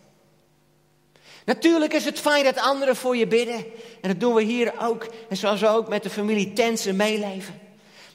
Natuurlijk 1.46 1.94
is 1.94 2.06
het 2.06 2.20
fijn 2.20 2.44
dat 2.44 2.58
anderen 2.58 2.96
voor 2.96 3.18
je 3.18 3.28
bidden. 3.28 3.66
En 4.02 4.10
dat 4.10 4.20
doen 4.20 4.34
we 4.34 4.44
hier 4.44 4.74
ook. 4.82 5.08
En 5.30 5.38
zoals 5.38 5.60
we 5.60 5.68
ook 5.68 5.88
met 5.88 6.04
de 6.04 6.10
familie 6.10 6.54
Tensen 6.54 6.96
meeleven. 6.96 7.60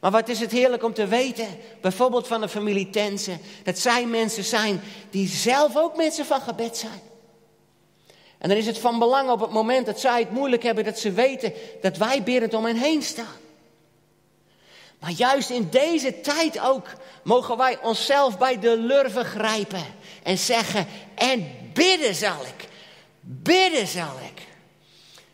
Maar 0.01 0.11
wat 0.11 0.29
is 0.29 0.41
het 0.41 0.51
heerlijk 0.51 0.85
om 0.85 0.95
te 0.95 1.07
weten, 1.07 1.47
bijvoorbeeld 1.81 2.27
van 2.27 2.41
de 2.41 2.49
familie 2.49 2.91
Tensen, 2.91 3.41
dat 3.63 3.79
zij 3.79 4.07
mensen 4.07 4.45
zijn 4.45 4.81
die 5.11 5.29
zelf 5.29 5.77
ook 5.77 5.97
mensen 5.97 6.27
van 6.27 6.41
gebed 6.41 6.77
zijn. 6.77 7.01
En 8.39 8.49
dan 8.49 8.59
is 8.59 8.67
het 8.67 8.79
van 8.79 8.99
belang 8.99 9.31
op 9.31 9.41
het 9.41 9.51
moment 9.51 9.87
dat 9.87 10.01
zij 10.01 10.19
het 10.19 10.31
moeilijk 10.31 10.63
hebben, 10.63 10.85
dat 10.85 10.99
ze 10.99 11.13
weten 11.13 11.53
dat 11.81 11.97
wij 11.97 12.23
biddend 12.23 12.55
om 12.55 12.65
hen 12.65 12.77
heen 12.77 13.03
staan. 13.03 13.39
Maar 15.01 15.11
juist 15.11 15.51
in 15.51 15.69
deze 15.71 16.21
tijd 16.21 16.61
ook 16.61 16.87
mogen 17.23 17.57
wij 17.57 17.79
onszelf 17.83 18.39
bij 18.39 18.59
de 18.59 18.77
lurven 18.77 19.25
grijpen 19.25 19.85
en 20.23 20.39
zeggen, 20.39 20.87
en 21.15 21.51
bidden 21.73 22.15
zal 22.15 22.41
ik, 22.57 22.69
bidden 23.21 23.87
zal 23.87 24.19
ik. 24.27 24.47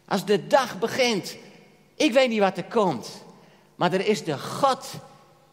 Als 0.05 0.25
de 0.25 0.47
dag 0.47 0.79
begint, 0.79 1.37
ik 1.95 2.13
weet 2.13 2.29
niet 2.29 2.41
wat 2.41 2.57
er 2.57 2.65
komt, 2.65 3.09
maar 3.75 3.93
er 3.93 4.07
is 4.07 4.25
de 4.25 4.39
God 4.39 4.87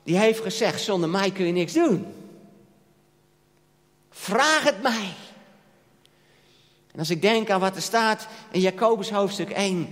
die 0.04 0.18
heeft 0.18 0.40
gezegd, 0.40 0.82
zonder 0.82 1.10
mij 1.10 1.32
kun 1.32 1.46
je 1.46 1.52
niks 1.52 1.74
doen. 1.74 2.06
Vraag 4.10 4.64
het 4.64 4.82
mij. 4.82 5.14
En 6.92 7.00
als 7.00 7.10
ik 7.10 7.22
denk 7.22 7.50
aan 7.50 7.60
wat 7.60 7.76
er 7.76 7.82
staat 7.82 8.28
in 8.52 8.60
Jacobus 8.60 9.10
hoofdstuk 9.10 9.50
1. 9.50 9.90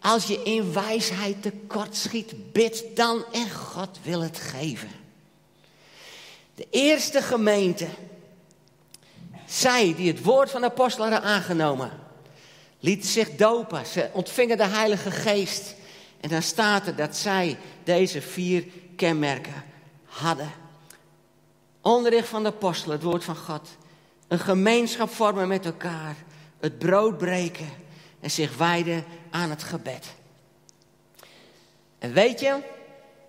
Als 0.00 0.26
je 0.26 0.42
in 0.42 0.72
wijsheid 0.72 1.42
tekort 1.42 1.96
schiet, 1.96 2.52
bid 2.52 2.84
dan 2.94 3.24
en 3.32 3.50
God 3.50 3.98
wil 4.02 4.20
het 4.20 4.38
geven. 4.38 4.90
De 6.54 6.66
eerste 6.70 7.22
gemeente, 7.22 7.86
zij 9.54 9.94
die 9.96 10.08
het 10.08 10.22
woord 10.22 10.50
van 10.50 10.60
de 10.60 10.66
apostel 10.66 11.02
hadden 11.02 11.22
aangenomen, 11.22 11.90
lieten 12.80 13.08
zich 13.08 13.30
dopen. 13.30 13.86
Ze 13.86 14.10
ontvingen 14.12 14.56
de 14.56 14.66
Heilige 14.66 15.10
Geest. 15.10 15.74
En 16.20 16.28
dan 16.28 16.42
staat 16.42 16.86
er 16.86 16.96
dat 16.96 17.16
zij 17.16 17.58
deze 17.84 18.22
vier 18.22 18.64
kenmerken 18.96 19.64
hadden. 20.04 20.50
Onderricht 21.80 22.28
van 22.28 22.42
de 22.42 22.48
apostelen, 22.48 22.96
het 22.96 23.04
woord 23.04 23.24
van 23.24 23.36
God. 23.36 23.68
Een 24.28 24.38
gemeenschap 24.38 25.10
vormen 25.10 25.48
met 25.48 25.66
elkaar 25.66 26.16
het 26.60 26.78
brood 26.78 27.18
breken 27.18 27.68
en 28.20 28.30
zich 28.30 28.56
wijden 28.56 29.04
aan 29.30 29.50
het 29.50 29.62
gebed. 29.62 30.06
En 31.98 32.12
weet 32.12 32.40
je 32.40 32.58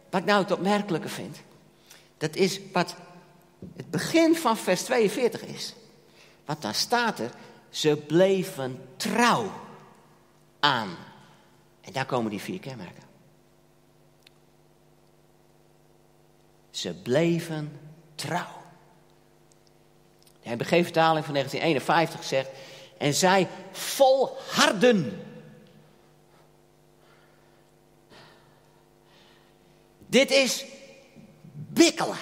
wat 0.10 0.22
ik 0.22 0.28
nou 0.28 0.42
het 0.42 0.52
opmerkelijke 0.52 1.10
vind? 1.10 1.38
Dat 2.18 2.36
is 2.36 2.60
wat 2.74 2.96
het 3.76 3.92
begin 3.92 4.36
van 4.36 4.58
vers 4.58 4.84
42 4.84 5.42
is. 5.42 5.74
Want 6.46 6.62
daar 6.62 6.76
staat 6.76 7.20
er, 7.20 7.32
ze 7.70 7.96
bleven 8.08 8.88
trouw 8.96 9.52
aan. 10.60 10.96
En 11.82 11.94
daar 11.94 12.06
komen 12.06 12.32
die 12.32 12.42
vier 12.42 12.60
kenmerken. 12.60 13.04
Ze 16.70 16.94
bleven 16.94 17.80
trouw. 18.16 18.64
De 20.42 20.50
MBG-vertaling 20.50 21.26
van 21.26 21.34
1951 21.34 22.24
zegt, 22.24 22.50
en 22.98 23.14
zij 23.14 23.48
volharden. 23.72 25.22
Dit 30.08 30.32
is 30.32 30.66
bikkelen. 31.54 32.18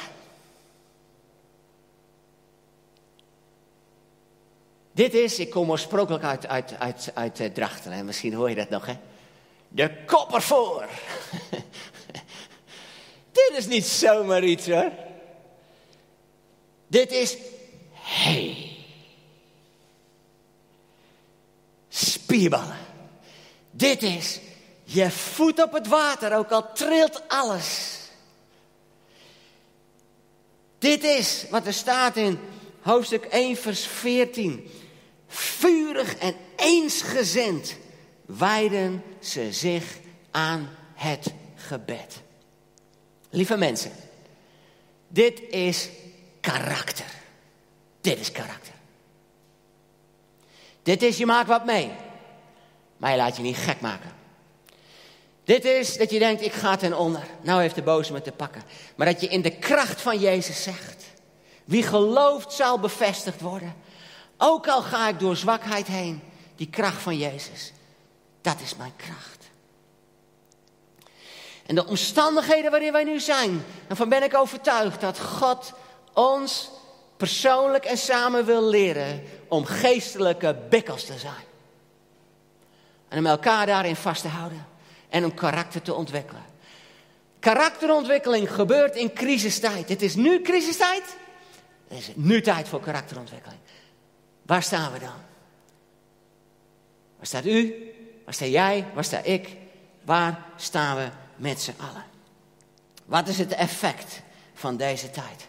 Dit 4.93 5.13
is, 5.13 5.39
ik 5.39 5.49
kom 5.49 5.69
oorspronkelijk 5.69 6.23
uit, 6.23 6.47
uit, 6.47 6.75
uit, 6.79 7.11
uit 7.13 7.39
uh, 7.39 7.47
Drachten, 7.47 7.91
en 7.91 8.05
misschien 8.05 8.33
hoor 8.33 8.49
je 8.49 8.55
dat 8.55 8.69
nog, 8.69 8.85
hè? 8.85 8.93
De 9.67 10.03
kopper 10.05 10.41
voor. 10.41 10.87
Dit 13.31 13.53
is 13.57 13.65
niet 13.65 13.85
zomaar 13.85 14.43
iets, 14.43 14.67
hoor. 14.67 14.91
Dit 16.87 17.11
is, 17.11 17.37
hey. 17.93 18.73
spierballen. 21.89 22.77
Dit 23.71 24.03
is 24.03 24.39
je 24.83 25.11
voet 25.11 25.63
op 25.63 25.71
het 25.71 25.87
water, 25.87 26.37
ook 26.37 26.51
al 26.51 26.73
trilt 26.73 27.23
alles. 27.27 27.99
Dit 30.77 31.03
is 31.03 31.45
wat 31.49 31.65
er 31.65 31.73
staat 31.73 32.17
in 32.17 32.39
hoofdstuk 32.81 33.25
1, 33.25 33.55
vers 33.55 33.85
14. 33.85 34.71
Vurig 35.35 36.15
en 36.15 36.35
eensgezind 36.55 37.75
wijden 38.25 39.03
ze 39.19 39.53
zich 39.53 39.97
aan 40.31 40.69
het 40.93 41.33
gebed. 41.55 42.21
Lieve 43.29 43.57
mensen, 43.57 43.91
dit 45.07 45.41
is 45.49 45.89
karakter. 46.39 47.05
Dit 48.01 48.19
is 48.19 48.31
karakter. 48.31 48.73
Dit 50.83 51.01
is, 51.01 51.17
je 51.17 51.25
maakt 51.25 51.47
wat 51.47 51.65
mee. 51.65 51.91
Maar 52.97 53.11
je 53.11 53.17
laat 53.17 53.35
je 53.35 53.41
niet 53.41 53.57
gek 53.57 53.81
maken. 53.81 54.11
Dit 55.43 55.65
is 55.65 55.97
dat 55.97 56.09
je 56.09 56.19
denkt, 56.19 56.41
ik 56.41 56.53
ga 56.53 56.75
ten 56.75 56.97
onder. 56.97 57.23
Nou 57.41 57.61
heeft 57.61 57.75
de 57.75 57.81
boze 57.81 58.13
me 58.13 58.21
te 58.21 58.31
pakken. 58.31 58.63
Maar 58.95 59.07
dat 59.07 59.21
je 59.21 59.27
in 59.27 59.41
de 59.41 59.57
kracht 59.57 60.01
van 60.01 60.19
Jezus 60.19 60.63
zegt. 60.63 61.03
Wie 61.63 61.83
gelooft 61.83 62.53
zal 62.53 62.79
bevestigd 62.79 63.41
worden. 63.41 63.75
Ook 64.45 64.67
al 64.67 64.81
ga 64.81 65.07
ik 65.07 65.19
door 65.19 65.35
zwakheid 65.35 65.87
heen. 65.87 66.21
Die 66.55 66.69
kracht 66.69 67.01
van 67.01 67.17
Jezus. 67.17 67.71
Dat 68.41 68.59
is 68.59 68.75
mijn 68.75 68.95
kracht. 68.95 69.49
En 71.65 71.75
de 71.75 71.87
omstandigheden 71.87 72.71
waarin 72.71 72.91
wij 72.91 73.03
nu 73.03 73.19
zijn. 73.19 73.65
En 73.87 73.95
van 73.95 74.09
ben 74.09 74.23
ik 74.23 74.35
overtuigd 74.35 75.01
dat 75.01 75.19
God 75.19 75.73
ons 76.13 76.69
persoonlijk 77.17 77.85
en 77.85 77.97
samen 77.97 78.45
wil 78.45 78.63
leren 78.63 79.23
om 79.47 79.65
geestelijke 79.65 80.55
bikkels 80.69 81.05
te 81.05 81.17
zijn. 81.17 81.45
En 83.07 83.17
om 83.17 83.25
elkaar 83.25 83.65
daarin 83.65 83.95
vast 83.95 84.21
te 84.21 84.27
houden. 84.27 84.67
En 85.09 85.23
om 85.23 85.33
karakter 85.33 85.81
te 85.81 85.93
ontwikkelen. 85.93 86.45
Karakterontwikkeling 87.39 88.53
gebeurt 88.53 88.95
in 88.95 89.13
crisistijd. 89.13 89.89
Het 89.89 90.01
is 90.01 90.15
nu 90.15 90.41
crisistijd. 90.41 91.17
Het 91.87 91.97
is 91.97 92.11
nu 92.15 92.41
tijd 92.41 92.67
voor 92.67 92.79
karakterontwikkeling. 92.79 93.61
Waar 94.45 94.63
staan 94.63 94.91
we 94.91 94.99
dan? 94.99 95.21
Waar 97.17 97.25
staat 97.25 97.45
u? 97.45 97.91
Waar 98.25 98.33
sta 98.33 98.45
jij? 98.45 98.85
Waar 98.93 99.03
sta 99.03 99.17
ik? 99.17 99.57
Waar 100.01 100.45
staan 100.55 100.97
we 100.97 101.09
met 101.35 101.61
z'n 101.61 101.75
allen? 101.77 102.03
Wat 103.05 103.27
is 103.27 103.37
het 103.37 103.51
effect 103.51 104.21
van 104.53 104.77
deze 104.77 105.09
tijd? 105.09 105.47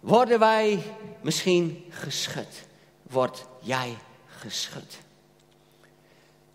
Worden 0.00 0.38
wij 0.38 0.82
misschien 1.20 1.84
geschud? 1.90 2.66
Word 3.02 3.46
jij 3.60 3.96
geschud? 4.26 4.98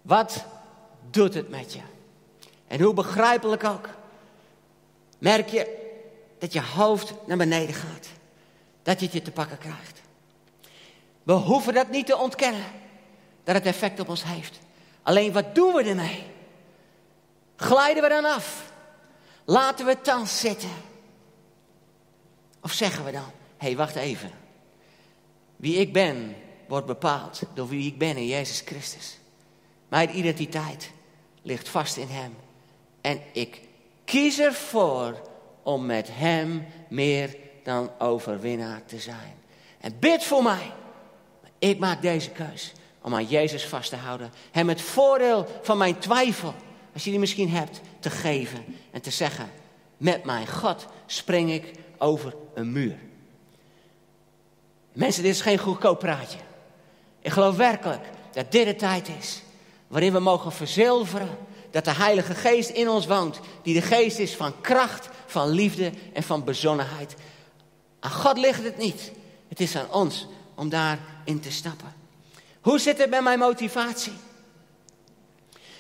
Wat 0.02 0.46
doet 1.10 1.34
het 1.34 1.50
met 1.50 1.74
je? 1.74 1.82
En 2.68 2.82
hoe 2.82 2.94
begrijpelijk 2.94 3.64
ook, 3.64 3.90
merk 5.18 5.50
je 5.50 5.82
dat 6.40 6.54
je 6.54 6.62
hoofd 6.62 7.14
naar 7.26 7.38
beneden 7.38 7.76
gaat. 7.76 8.08
Dat 8.84 9.00
je 9.00 9.06
het 9.06 9.14
je 9.14 9.22
te 9.22 9.32
pakken 9.32 9.58
krijgt. 9.58 10.02
We 11.24 11.34
hoeven 11.34 11.74
dat 11.74 11.90
niet 11.90 12.06
te 12.06 12.18
ontkennen, 12.18 12.66
dat 13.44 13.56
het 13.56 13.66
effect 13.66 14.00
op 14.00 14.10
ons 14.10 14.24
heeft. 14.24 14.60
Alleen 15.04 15.32
wat 15.32 15.56
doen 15.56 15.74
we 15.74 15.84
ermee? 15.84 16.24
Glijden 17.56 18.04
we 18.04 18.10
dan 18.10 18.26
af? 18.26 18.72
Laten 19.46 19.86
we 19.86 19.92
het 19.92 20.06
dan 20.06 20.28
zitten? 20.28 20.72
Of 22.62 22.72
zeggen 22.72 23.06
we 23.06 23.12
dan, 23.12 23.32
hé 23.58 23.68
hey, 23.68 23.76
wacht 23.76 23.96
even. 23.96 24.32
Wie 25.56 25.76
ik 25.76 25.94
ben 25.94 26.36
wordt 26.68 26.88
bepaald 26.88 27.42
door 27.54 27.68
wie 27.68 27.88
ik 27.88 27.98
ben 27.98 28.18
in 28.18 28.28
Jezus 28.28 28.62
Christus. 28.66 29.18
Mijn 29.90 30.18
identiteit 30.18 30.92
ligt 31.42 31.70
vast 31.70 31.98
in 31.98 32.08
Hem. 32.08 32.36
En 33.02 33.22
ik 33.32 33.62
kies 34.06 34.40
ervoor 34.40 35.22
om 35.64 35.86
met 35.86 36.08
Hem 36.12 36.66
meer 36.90 37.38
dan 37.64 37.92
overwinnaar 38.00 38.86
te 38.86 39.00
zijn. 39.00 39.36
En 39.80 40.00
bid 40.00 40.24
voor 40.24 40.44
mij. 40.44 40.72
Ik 41.64 41.80
maak 41.80 42.02
deze 42.02 42.30
keus 42.30 42.72
om 43.02 43.16
aan 43.16 43.26
Jezus 43.26 43.66
vast 43.66 43.90
te 43.90 43.96
houden. 43.96 44.32
Hem 44.52 44.70
het 44.70 44.82
voordeel 44.82 45.48
van 45.62 45.78
mijn 45.78 45.98
twijfel, 45.98 46.54
als 46.94 47.04
je 47.04 47.10
die 47.10 47.20
misschien 47.20 47.50
hebt, 47.50 47.82
te 48.00 48.10
geven. 48.10 48.66
En 48.92 49.02
te 49.02 49.12
zeggen, 49.12 49.52
met 49.98 50.24
mijn 50.24 50.48
God 50.48 50.86
spring 51.06 51.52
ik 51.52 51.72
over 51.98 52.36
een 52.54 52.72
muur. 52.72 52.96
Mensen, 54.94 55.24
dit 55.24 55.32
is 55.32 55.42
geen 55.42 55.58
goedkoop 55.58 56.00
praatje. 56.00 56.38
Ik 57.20 57.32
geloof 57.32 57.56
werkelijk 57.56 58.06
dat 58.32 58.52
dit 58.52 58.66
de 58.66 58.76
tijd 58.76 59.10
is 59.20 59.42
waarin 59.88 60.14
we 60.14 60.20
mogen 60.20 60.52
verzilveren 60.52 61.38
dat 61.72 61.86
de 61.86 61.94
Heilige 61.94 62.36
Geest 62.36 62.70
in 62.70 62.90
ons 62.90 63.06
woont, 63.06 63.40
die 63.62 63.74
de 63.74 63.82
geest 63.82 64.20
is 64.20 64.36
van 64.36 64.62
kracht, 64.62 65.10
van 65.26 65.50
liefde 65.50 65.92
en 66.14 66.24
van 66.24 66.44
bezonnenheid. 66.44 67.16
Aan 68.00 68.12
God 68.12 68.38
ligt 68.38 68.64
het 68.64 68.78
niet. 68.78 69.12
Het 69.48 69.60
is 69.60 69.76
aan 69.76 69.92
ons 69.92 70.28
om 70.56 70.70
daarin 70.70 71.40
te 71.42 71.52
stappen. 71.52 71.94
Hoe 72.62 72.80
zit 72.80 72.98
het 72.98 73.10
met 73.10 73.24
mijn 73.24 73.40
motivatie? 73.40 74.14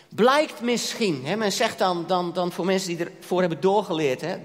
Blijkt 0.09 0.61
misschien, 0.61 1.25
hè, 1.25 1.35
men 1.35 1.51
zegt 1.51 1.77
dan, 1.77 2.07
dan, 2.07 2.33
dan 2.33 2.51
voor 2.51 2.65
mensen 2.65 2.97
die 2.97 3.07
ervoor 3.19 3.39
hebben 3.39 3.61
doorgeleerd 3.61 4.21
hè, 4.21 4.37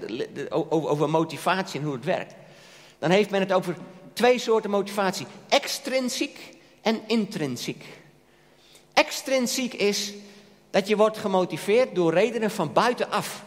over, 0.49 0.89
over 0.89 1.09
motivatie 1.09 1.79
en 1.79 1.85
hoe 1.85 1.95
het 1.95 2.05
werkt. 2.05 2.33
Dan 2.99 3.09
heeft 3.09 3.29
men 3.29 3.39
het 3.39 3.51
over 3.51 3.77
twee 4.13 4.39
soorten 4.39 4.69
motivatie: 4.69 5.25
extrinsiek 5.49 6.57
en 6.81 7.01
intrinsiek. 7.07 7.85
Extrinsiek 8.93 9.73
is 9.73 10.13
dat 10.69 10.87
je 10.87 10.97
wordt 10.97 11.17
gemotiveerd 11.17 11.95
door 11.95 12.13
redenen 12.13 12.51
van 12.51 12.73
buitenaf. 12.73 13.43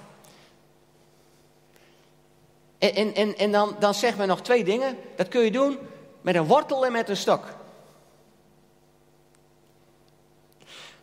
En, 2.78 3.14
en, 3.14 3.36
en, 3.36 3.52
dan, 3.52 3.76
dan 3.78 3.94
zegt 3.94 4.16
men 4.16 4.28
nog 4.28 4.42
twee 4.42 4.64
dingen. 4.64 4.96
Dat 5.16 5.28
kun 5.28 5.40
je 5.44 5.50
doen 5.50 5.78
met 6.22 6.34
een 6.34 6.46
wortel 6.46 6.86
en 6.86 6.92
met 6.92 7.08
een 7.08 7.16
stok. 7.16 7.44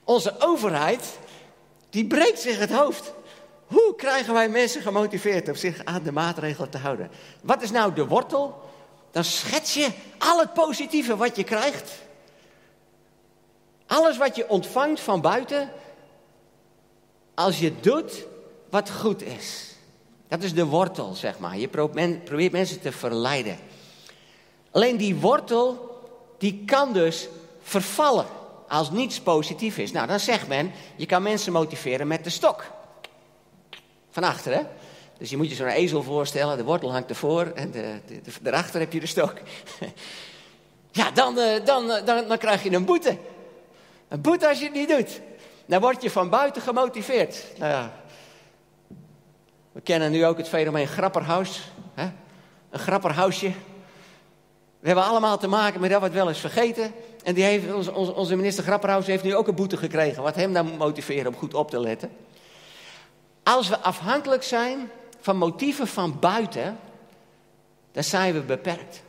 Onze 0.03 0.35
overheid, 0.39 1.19
die 1.89 2.07
breekt 2.07 2.39
zich 2.39 2.59
het 2.59 2.71
hoofd. 2.71 3.13
Hoe 3.65 3.93
krijgen 3.95 4.33
wij 4.33 4.49
mensen 4.49 4.81
gemotiveerd 4.81 5.47
om 5.47 5.55
zich 5.55 5.85
aan 5.85 6.03
de 6.03 6.11
maatregelen 6.11 6.69
te 6.69 6.77
houden? 6.77 7.11
Wat 7.41 7.61
is 7.61 7.71
nou 7.71 7.93
de 7.93 8.07
wortel? 8.07 8.69
Dan 9.11 9.23
schets 9.23 9.73
je 9.73 9.89
al 10.17 10.39
het 10.39 10.53
positieve 10.53 11.17
wat 11.17 11.35
je 11.35 11.43
krijgt. 11.43 11.91
Alles 13.85 14.17
wat 14.17 14.35
je 14.35 14.49
ontvangt 14.49 14.99
van 14.99 15.21
buiten, 15.21 15.71
als 17.33 17.59
je 17.59 17.79
doet 17.79 18.25
wat 18.69 18.89
goed 18.89 19.21
is. 19.21 19.75
Dat 20.27 20.43
is 20.43 20.53
de 20.53 20.65
wortel, 20.65 21.13
zeg 21.13 21.39
maar. 21.39 21.57
Je 21.57 21.67
probeert 22.23 22.51
mensen 22.51 22.81
te 22.81 22.91
verleiden. 22.91 23.57
Alleen 24.71 24.97
die 24.97 25.15
wortel, 25.15 25.97
die 26.37 26.63
kan 26.65 26.93
dus 26.93 27.27
vervallen 27.61 28.25
als 28.67 28.91
niets 28.91 29.19
positief 29.19 29.77
is. 29.77 29.91
Nou, 29.91 30.07
dan 30.07 30.19
zegt 30.19 30.47
men, 30.47 30.71
je 30.95 31.05
kan 31.05 31.23
mensen 31.23 31.51
motiveren 31.51 32.07
met 32.07 32.23
de 32.23 32.29
stok. 32.29 32.71
Van 34.09 34.23
achter, 34.23 34.53
hè? 34.53 34.61
Dus 35.17 35.29
je 35.29 35.37
moet 35.37 35.49
je 35.49 35.55
zo'n 35.55 35.67
ezel 35.67 36.03
voorstellen, 36.03 36.57
de 36.57 36.63
wortel 36.63 36.91
hangt 36.91 37.09
ervoor 37.09 37.45
en 37.45 37.71
de, 37.71 37.99
de, 38.05 38.21
daarachter 38.41 38.79
heb 38.79 38.93
je 38.93 38.99
de 38.99 39.05
stok. 39.05 39.33
ja, 40.91 41.11
dan, 41.11 41.39
eh, 41.39 41.65
dan, 41.65 41.91
eh, 41.91 42.05
dan, 42.05 42.27
dan 42.27 42.37
krijg 42.37 42.63
je 42.63 42.71
een 42.71 42.85
boete. 42.85 43.17
Een 44.07 44.21
boete 44.21 44.47
als 44.47 44.59
je 44.59 44.65
het 44.65 44.73
niet 44.73 44.89
doet. 44.89 45.21
Dan 45.65 45.81
word 45.81 46.01
je 46.01 46.11
van 46.11 46.29
buiten 46.29 46.61
gemotiveerd. 46.61 47.43
Nou 47.57 47.71
ja, 47.71 47.93
we 49.71 49.81
kennen 49.81 50.11
nu 50.11 50.25
ook 50.25 50.37
het 50.37 50.49
fenomeen 50.49 50.87
grapperhaus. 50.87 51.71
Hè? 51.93 52.09
Een 52.69 52.79
grapperhausje. 52.79 53.51
We 54.79 54.87
hebben 54.87 55.05
allemaal 55.05 55.37
te 55.37 55.47
maken 55.47 55.81
met 55.81 55.89
dat 55.89 56.01
wat 56.01 56.11
wel 56.11 56.27
eens 56.27 56.39
vergeten. 56.39 56.93
En 57.23 57.33
die 57.33 57.43
heeft, 57.43 57.89
onze, 58.15 58.35
minister 58.35 58.63
Grapperhaus 58.63 59.05
heeft 59.05 59.23
nu 59.23 59.35
ook 59.35 59.47
een 59.47 59.55
boete 59.55 59.77
gekregen. 59.77 60.23
Wat 60.23 60.35
hem 60.35 60.53
dan 60.53 60.65
moet 60.65 60.77
motiveren 60.77 61.27
om 61.27 61.39
goed 61.39 61.53
op 61.53 61.69
te 61.69 61.79
letten. 61.79 62.11
Als 63.43 63.69
we 63.69 63.79
afhankelijk 63.79 64.43
zijn 64.43 64.89
van 65.19 65.37
motieven 65.37 65.87
van 65.87 66.19
buiten, 66.19 66.79
dan 67.91 68.03
zijn 68.03 68.33
we 68.33 68.41
beperkt. 68.41 69.01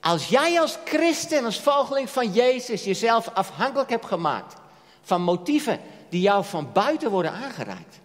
Als 0.00 0.28
jij 0.28 0.60
als 0.60 0.78
christen, 0.84 1.44
als 1.44 1.60
volgeling 1.60 2.10
van 2.10 2.32
Jezus, 2.32 2.84
jezelf 2.84 3.28
afhankelijk 3.34 3.90
hebt 3.90 4.06
gemaakt 4.06 4.54
van 5.02 5.22
motieven 5.22 5.80
die 6.08 6.20
jou 6.20 6.44
van 6.44 6.72
buiten 6.72 7.10
worden 7.10 7.32
aangereikt, 7.32 8.00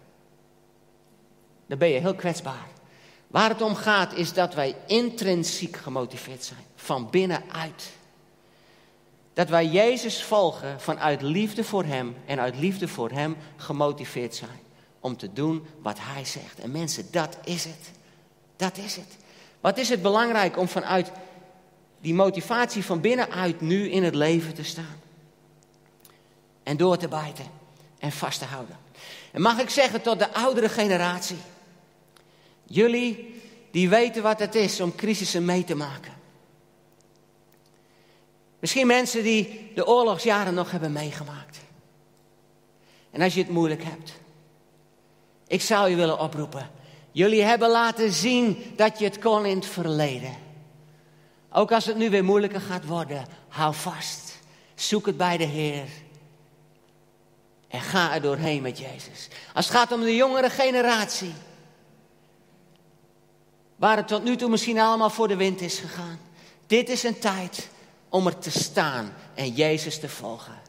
dan 1.68 1.78
ben 1.78 1.90
je 1.90 2.00
heel 2.00 2.16
kwetsbaar. 2.16 2.68
Waar 3.28 3.50
het 3.50 3.62
om 3.62 3.76
gaat 3.76 4.14
is 4.14 4.34
dat 4.34 4.54
wij 4.54 4.76
intrinsiek 4.86 5.76
gemotiveerd 5.78 6.44
zijn, 6.44 6.66
van 6.76 7.10
binnenuit. 7.10 7.92
Dat 9.34 9.50
wij 9.50 9.66
Jezus 9.66 10.24
volgen 10.24 10.82
vanuit 10.82 11.22
liefde 11.22 11.64
voor 11.64 11.84
Hem 11.84 12.16
en 12.26 12.40
uit 12.40 12.56
liefde 12.56 12.88
voor 12.88 13.12
Hem 13.12 13.38
gemotiveerd 13.56 14.36
zijn 14.36 14.60
om 15.00 15.18
te 15.18 15.34
doen 15.34 15.66
wat 15.82 15.98
Hij 16.00 16.26
zegt. 16.26 16.60
En 16.60 16.72
mensen, 16.72 17.08
dat 17.12 17.38
is 17.44 17.64
het. 17.64 17.92
Dat 18.56 18.78
is 18.78 18.96
het. 18.96 19.18
Wat 19.62 19.78
is 19.78 19.90
het 19.90 20.02
belangrijk 20.02 20.58
om 20.58 20.68
vanuit 20.68 21.12
die 22.02 22.14
motivatie 22.14 22.86
van 22.86 23.02
binnenuit 23.02 23.62
nu 23.62 23.90
in 23.90 24.04
het 24.04 24.16
leven 24.16 24.54
te 24.54 24.64
staan? 24.64 25.00
En 26.64 26.78
door 26.78 26.98
te 26.98 27.08
bijten 27.08 27.46
en 28.00 28.12
vast 28.12 28.40
te 28.40 28.46
houden. 28.46 28.78
En 29.32 29.42
mag 29.42 29.60
ik 29.60 29.70
zeggen 29.70 30.02
tot 30.02 30.20
de 30.20 30.34
oudere 30.34 30.70
generatie. 30.70 31.38
Jullie 32.68 33.42
die 33.72 33.90
weten 33.90 34.24
wat 34.24 34.40
het 34.40 34.56
is 34.56 34.82
om 34.82 34.96
crisissen 34.96 35.46
mee 35.46 35.64
te 35.64 35.76
maken. 35.76 36.14
Misschien 38.60 38.88
mensen 38.88 39.24
die 39.24 39.72
de 39.76 39.88
oorlogsjaren 39.88 40.54
nog 40.54 40.72
hebben 40.72 40.92
meegemaakt. 40.92 41.58
En 43.12 43.22
als 43.22 43.34
je 43.34 43.42
het 43.42 43.50
moeilijk 43.50 43.84
hebt. 43.84 44.14
Ik 45.48 45.62
zou 45.62 45.90
je 45.90 45.96
willen 45.96 46.20
oproepen. 46.20 46.70
Jullie 47.12 47.42
hebben 47.42 47.70
laten 47.70 48.12
zien 48.12 48.74
dat 48.76 49.00
je 49.00 49.06
het 49.06 49.20
kon 49.20 49.46
in 49.46 49.56
het 49.56 49.66
verleden. 49.66 50.36
Ook 51.52 51.72
als 51.72 51.86
het 51.86 51.98
nu 51.98 52.10
weer 52.10 52.24
moeilijker 52.24 52.62
gaat 52.62 52.86
worden, 52.86 53.26
hou 53.48 53.74
vast. 53.74 54.40
Zoek 54.76 55.06
het 55.06 55.18
bij 55.18 55.38
de 55.38 55.44
Heer. 55.44 55.88
En 57.68 57.82
ga 57.82 58.14
er 58.14 58.22
doorheen 58.22 58.62
met 58.62 58.78
Jezus. 58.78 59.28
Als 59.54 59.68
het 59.68 59.76
gaat 59.76 59.92
om 59.92 60.02
de 60.02 60.16
jongere 60.16 60.50
generatie. 60.50 61.34
Waar 63.78 63.98
het 63.98 64.08
tot 64.08 64.24
nu 64.24 64.36
toe 64.36 64.50
misschien 64.50 64.80
allemaal 64.80 65.10
voor 65.10 65.28
de 65.28 65.36
wind 65.36 65.62
is 65.62 65.80
gegaan. 65.80 66.20
Dit 66.68 66.90
is 66.90 67.04
een 67.04 67.20
tijd 67.20 67.70
om 68.10 68.28
er 68.28 68.40
te 68.40 68.52
staan 68.52 69.14
en 69.34 69.50
Jezus 69.50 70.00
te 70.00 70.10
volgen. 70.10 70.60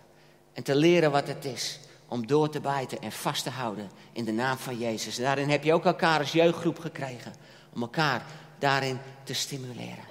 En 0.52 0.62
te 0.62 0.74
leren 0.74 1.10
wat 1.10 1.26
het 1.26 1.44
is 1.44 1.80
om 2.08 2.26
door 2.26 2.48
te 2.48 2.60
bijten 2.60 3.00
en 3.00 3.12
vast 3.12 3.42
te 3.42 3.50
houden 3.50 3.90
in 4.12 4.24
de 4.24 4.32
naam 4.32 4.56
van 4.56 4.78
Jezus. 4.78 5.16
Daarin 5.16 5.50
heb 5.50 5.64
je 5.64 5.72
ook 5.72 5.84
elkaar 5.84 6.18
als 6.18 6.32
jeugdgroep 6.32 6.78
gekregen. 6.78 7.34
Om 7.74 7.82
elkaar 7.82 8.22
daarin 8.58 8.98
te 9.24 9.34
stimuleren. 9.34 10.04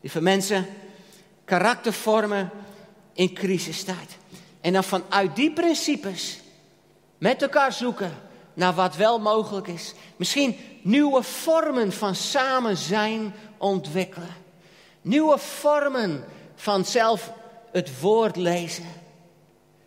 Lieve 0.00 0.20
mensen, 0.20 0.66
karakter 1.44 1.92
vormen 1.92 2.50
in 3.12 3.34
crisistijd. 3.34 4.16
En 4.60 4.72
dan 4.72 4.84
vanuit 4.84 5.36
die 5.36 5.52
principes 5.52 6.40
met 7.18 7.42
elkaar 7.42 7.72
zoeken 7.72 8.12
naar 8.54 8.74
wat 8.74 8.96
wel 8.96 9.18
mogelijk 9.18 9.66
is. 9.66 9.94
Misschien 10.16 10.56
nieuwe 10.82 11.22
vormen 11.22 11.92
van 11.92 12.14
samen 12.14 12.76
zijn 12.76 13.34
ontwikkelen. 13.58 14.34
Nieuwe 15.02 15.38
vormen 15.38 16.24
van 16.54 16.84
zelf 16.84 17.32
het 17.72 18.00
woord 18.00 18.36
lezen. 18.36 18.86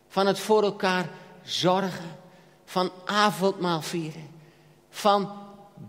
Van 0.07 0.27
het 0.27 0.39
voor 0.39 0.63
elkaar 0.63 1.09
zorgen. 1.43 2.17
Van 2.65 2.91
avondmaal 3.05 3.81
vieren. 3.81 4.29
Van 4.89 5.31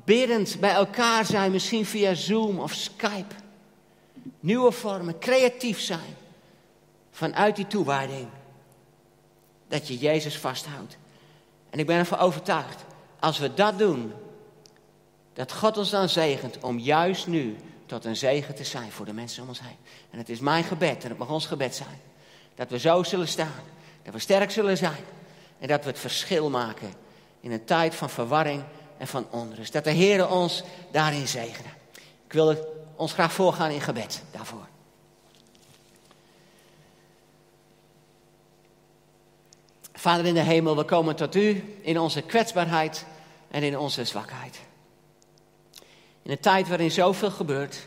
biddend 0.05 0.61
bij 0.61 0.73
elkaar 0.73 1.25
zijn, 1.25 1.51
misschien 1.51 1.87
via 1.87 2.15
Zoom 2.15 2.59
of 2.59 2.73
Skype. 2.73 3.35
Nieuwe 4.41 4.73
vormen, 4.73 5.19
creatief 5.19 5.81
zijn. 5.81 6.17
Vanuit 7.11 7.57
die 7.57 7.67
toewijding. 7.67 8.29
Dat 9.69 9.89
je 9.89 9.99
Jezus 9.99 10.39
vasthoudt. 10.39 10.97
En 11.71 11.79
ik 11.79 11.87
ben 11.87 11.97
ervan 11.97 12.19
overtuigd, 12.19 12.85
als 13.21 13.39
we 13.39 13.55
dat 13.55 13.79
doen, 13.79 14.13
dat 15.35 15.53
God 15.53 15.77
ons 15.79 15.91
dan 15.91 16.09
zegent 16.09 16.59
om 16.61 16.79
juist 16.79 17.27
nu 17.27 17.57
tot 17.87 18.05
een 18.05 18.17
zegen 18.17 18.55
te 18.55 18.65
zijn 18.65 18.93
voor 18.93 19.07
de 19.07 19.13
mensen 19.13 19.43
om 19.43 19.49
ons 19.49 19.61
heen. 19.61 19.77
En 20.11 20.19
het 20.19 20.29
is 20.29 20.41
mijn 20.41 20.65
gebed 20.65 21.03
en 21.03 21.09
het 21.09 21.19
mag 21.19 21.31
ons 21.31 21.47
gebed 21.47 21.75
zijn. 21.75 22.01
Dat 22.55 22.71
we 22.71 22.79
zo 22.79 23.03
zullen 23.03 23.29
staan. 23.29 23.63
Dat 24.03 24.13
we 24.15 24.19
sterk 24.19 24.51
zullen 24.51 24.77
zijn. 24.77 25.05
En 25.59 25.69
dat 25.69 25.85
we 25.85 25.91
het 25.91 25.99
verschil 25.99 26.51
maken 26.51 26.93
in 27.41 27.53
een 27.53 27.65
tijd 27.65 27.95
van 27.95 28.11
verwarring 28.11 28.63
en 28.99 29.07
van 29.07 29.27
onrust. 29.31 29.73
Dat 29.73 29.85
de 29.85 29.91
Heer 29.91 30.29
ons 30.29 30.63
daarin 30.91 31.29
zegenen. 31.29 31.73
Ik 32.27 32.33
wil 32.33 32.57
ons 32.97 33.13
graag 33.13 33.33
voorgaan 33.33 33.71
in 33.71 33.81
gebed 33.81 34.23
daarvoor. 34.31 34.67
Vader 39.93 40.27
in 40.27 40.35
de 40.35 40.41
hemel, 40.41 40.77
we 40.77 40.85
komen 40.85 41.17
tot 41.17 41.35
u 41.35 41.79
in 41.83 41.99
onze 41.99 42.23
kwetsbaarheid 42.23 43.05
en 43.51 43.63
in 43.63 43.79
onze 43.79 44.05
zwakheid. 44.05 44.61
In 46.25 46.31
een 46.31 46.41
tijd 46.41 46.69
waarin 46.69 46.91
zoveel 46.91 47.31
gebeurt. 47.31 47.87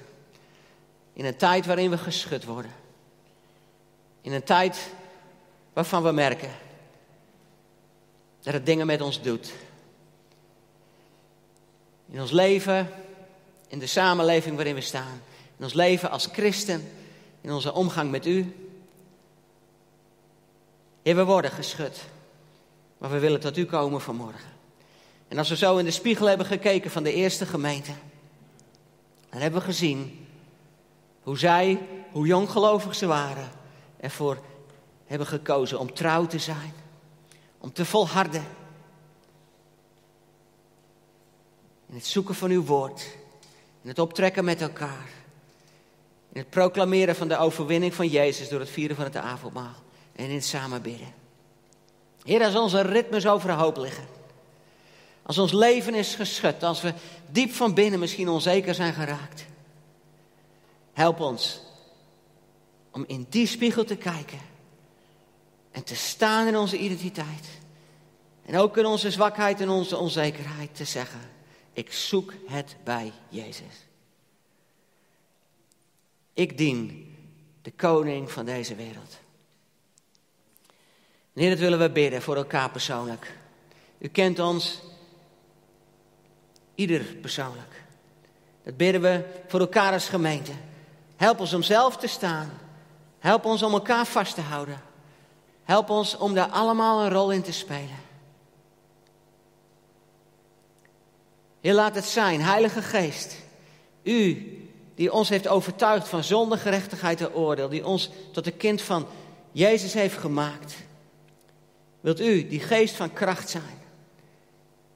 In 1.14 1.26
een 1.26 1.38
tijd 1.38 1.66
waarin 1.66 1.90
we 1.90 1.98
geschud 1.98 2.46
worden. 2.46 2.72
In 4.22 4.34
een 4.34 4.44
tijd 4.44 4.90
waarvan 5.74 6.04
we 6.04 6.12
merken 6.12 6.52
dat 8.42 8.54
het 8.54 8.66
dingen 8.66 8.86
met 8.86 9.02
ons 9.02 9.22
doet. 9.22 9.54
In 12.10 12.22
ons 12.22 12.32
leven, 12.32 12.90
in 13.68 13.80
de 13.80 13.88
samenleving 13.88 14.56
waarin 14.56 14.76
we 14.76 14.82
staan. 14.82 15.22
In 15.58 15.64
ons 15.64 15.74
leven 15.74 16.10
als 16.10 16.26
christen, 16.32 16.92
in 17.42 17.52
onze 17.52 17.74
omgang 17.74 18.12
met 18.12 18.26
u. 18.26 18.56
Heer, 21.02 21.16
we 21.16 21.24
worden 21.24 21.52
geschud. 21.52 22.00
Maar 22.98 23.10
we 23.10 23.20
willen 23.20 23.40
tot 23.40 23.58
u 23.58 23.66
komen 23.66 24.02
vanmorgen. 24.02 24.50
En 25.28 25.38
als 25.38 25.50
we 25.50 25.56
zo 25.56 25.78
in 25.78 25.86
de 25.86 25.92
spiegel 25.92 26.26
hebben 26.26 26.46
gekeken 26.46 26.92
van 26.92 27.04
de 27.04 27.14
eerste 27.14 27.46
gemeente. 27.46 27.92
Dan 29.38 29.46
hebben 29.46 29.66
gezien 29.66 30.28
hoe 31.24 31.38
zij, 31.38 31.80
hoe 32.12 32.28
jonggelovig 32.28 32.96
ze 32.96 33.06
waren, 33.06 33.50
ervoor 34.00 34.38
hebben 35.06 35.28
gekozen 35.28 35.80
om 35.80 35.94
trouw 35.94 36.26
te 36.26 36.40
zijn. 36.40 36.74
Om 37.58 37.74
te 37.74 37.86
volharden. 37.86 38.44
In 41.88 41.96
het 41.96 42.06
zoeken 42.06 42.36
van 42.36 42.50
uw 42.50 42.64
woord. 42.64 43.18
In 43.82 43.90
het 43.90 44.00
optrekken 44.00 44.46
met 44.46 44.62
elkaar. 44.62 45.10
In 46.32 46.40
het 46.40 46.50
proclameren 46.50 47.16
van 47.16 47.28
de 47.28 47.38
overwinning 47.38 47.94
van 47.94 48.08
Jezus 48.08 48.50
door 48.50 48.60
het 48.60 48.70
vieren 48.70 48.96
van 48.96 49.06
het 49.06 49.16
avondmaal. 49.16 49.76
En 50.16 50.26
in 50.26 50.36
het 50.36 50.46
samen 50.46 50.82
bidden. 50.82 51.14
Heer, 52.24 52.44
als 52.44 52.56
onze 52.56 52.82
ritmes 52.82 53.28
overhoop 53.28 53.78
liggen. 53.78 54.17
Als 55.28 55.38
ons 55.38 55.52
leven 55.52 55.94
is 55.94 56.16
geschud. 56.16 56.64
Als 56.64 56.82
we 56.82 56.94
diep 57.32 57.52
van 57.52 57.74
binnen 57.74 58.00
misschien 58.00 58.30
onzeker 58.30 58.76
zijn 58.76 58.94
geraakt. 58.94 59.46
Help 60.94 61.20
ons 61.20 61.62
om 62.92 63.04
in 63.08 63.26
die 63.30 63.48
spiegel 63.48 63.84
te 63.84 63.96
kijken. 63.96 64.40
En 65.72 65.84
te 65.84 65.96
staan 65.96 66.48
in 66.48 66.58
onze 66.58 66.78
identiteit. 66.78 67.48
En 68.46 68.58
ook 68.58 68.78
in 68.78 68.86
onze 68.86 69.12
zwakheid 69.12 69.62
en 69.62 69.70
onze 69.70 69.98
onzekerheid 69.98 70.76
te 70.76 70.86
zeggen. 70.86 71.20
Ik 71.74 71.94
zoek 71.94 72.34
het 72.46 72.76
bij 72.84 73.12
Jezus. 73.30 73.86
Ik 76.34 76.58
dien 76.58 77.16
de 77.62 77.72
koning 77.72 78.32
van 78.32 78.46
deze 78.46 78.76
wereld. 78.76 79.18
Heer, 81.34 81.50
dat 81.50 81.60
willen 81.60 81.80
we 81.80 81.92
bidden 81.92 82.22
voor 82.22 82.36
elkaar 82.36 82.72
persoonlijk. 82.72 83.38
U 83.98 84.08
kent 84.08 84.40
ons, 84.40 84.82
ieder 86.78 87.04
persoonlijk. 87.04 87.84
Dat 88.64 88.78
bidden 88.78 89.02
we 89.02 89.24
voor 89.48 89.60
elkaar 89.60 89.94
als 89.94 90.10
gemeente. 90.10 90.52
Help 91.16 91.40
ons 91.40 91.54
om 91.54 91.64
zelf 91.64 91.98
te 91.98 92.08
staan. 92.08 92.52
Help 93.20 93.46
ons 93.46 93.64
om 93.64 93.74
elkaar 93.74 94.06
vast 94.06 94.36
te 94.36 94.42
houden. 94.42 94.82
Help 95.64 95.90
ons 95.90 96.18
om 96.18 96.34
daar 96.34 96.50
allemaal 96.50 97.04
een 97.04 97.12
rol 97.12 97.32
in 97.32 97.42
te 97.42 97.52
spelen. 97.52 98.06
Heer, 101.62 101.74
laat 101.74 101.96
het 101.96 102.06
zijn, 102.06 102.42
Heilige 102.42 102.82
Geest. 102.82 103.36
U 104.04 104.52
die 104.96 105.14
ons 105.14 105.30
heeft 105.30 105.48
overtuigd 105.48 106.08
van 106.08 106.24
zonde, 106.24 106.58
gerechtigheid 106.58 107.22
en 107.22 107.34
oordeel. 107.34 107.70
Die 107.70 107.86
ons 107.86 108.10
tot 108.32 108.46
een 108.46 108.58
kind 108.58 108.82
van 108.82 109.08
Jezus 109.52 109.94
heeft 109.94 110.18
gemaakt. 110.18 110.76
Wilt 112.00 112.20
u 112.20 112.48
die 112.48 112.60
geest 112.60 112.96
van 112.96 113.14
kracht 113.14 113.50
zijn? 113.50 113.80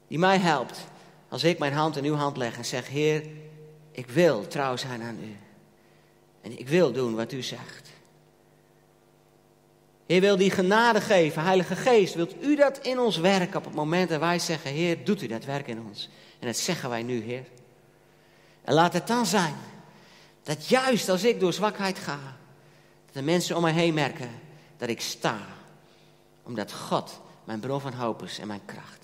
Die 0.08 0.18
mij 0.18 0.38
helpt 0.38 0.90
als 1.32 1.44
ik 1.44 1.58
mijn 1.58 1.72
hand 1.72 1.96
in 1.96 2.04
uw 2.04 2.14
hand 2.14 2.36
leg 2.36 2.56
en 2.56 2.64
zeg: 2.64 2.88
Heer, 2.88 3.26
ik 3.90 4.06
wil 4.08 4.46
trouw 4.46 4.76
zijn 4.76 5.02
aan 5.02 5.18
u. 5.22 5.36
En 6.42 6.58
ik 6.58 6.68
wil 6.68 6.92
doen 6.92 7.14
wat 7.14 7.32
u 7.32 7.42
zegt. 7.42 7.90
Heer 10.06 10.20
wil 10.20 10.36
die 10.36 10.50
genade 10.50 11.00
geven, 11.00 11.42
Heilige 11.42 11.76
Geest. 11.76 12.14
Wilt 12.14 12.42
u 12.42 12.56
dat 12.56 12.78
in 12.78 12.98
ons 12.98 13.16
werken 13.16 13.56
op 13.56 13.64
het 13.64 13.74
moment 13.74 14.08
dat 14.08 14.20
wij 14.20 14.38
zeggen: 14.38 14.70
Heer, 14.70 15.04
doet 15.04 15.22
u 15.22 15.26
dat 15.26 15.44
werk 15.44 15.66
in 15.66 15.82
ons? 15.88 16.08
En 16.38 16.46
dat 16.46 16.56
zeggen 16.56 16.88
wij 16.88 17.02
nu, 17.02 17.22
Heer. 17.22 17.44
En 18.64 18.74
laat 18.74 18.92
het 18.92 19.06
dan 19.06 19.26
zijn 19.26 19.56
dat 20.42 20.68
juist 20.68 21.08
als 21.08 21.24
ik 21.24 21.40
door 21.40 21.52
zwakheid 21.52 21.98
ga, 21.98 22.18
dat 23.04 23.14
de 23.14 23.22
mensen 23.22 23.56
om 23.56 23.62
mij 23.62 23.72
heen 23.72 23.94
merken 23.94 24.30
dat 24.76 24.88
ik 24.88 25.00
sta. 25.00 25.38
Omdat 26.42 26.72
God 26.72 27.20
mijn 27.44 27.60
bron 27.60 27.80
van 27.80 27.92
hoop 27.92 28.22
is 28.22 28.38
en 28.38 28.46
mijn 28.46 28.64
kracht. 28.64 29.01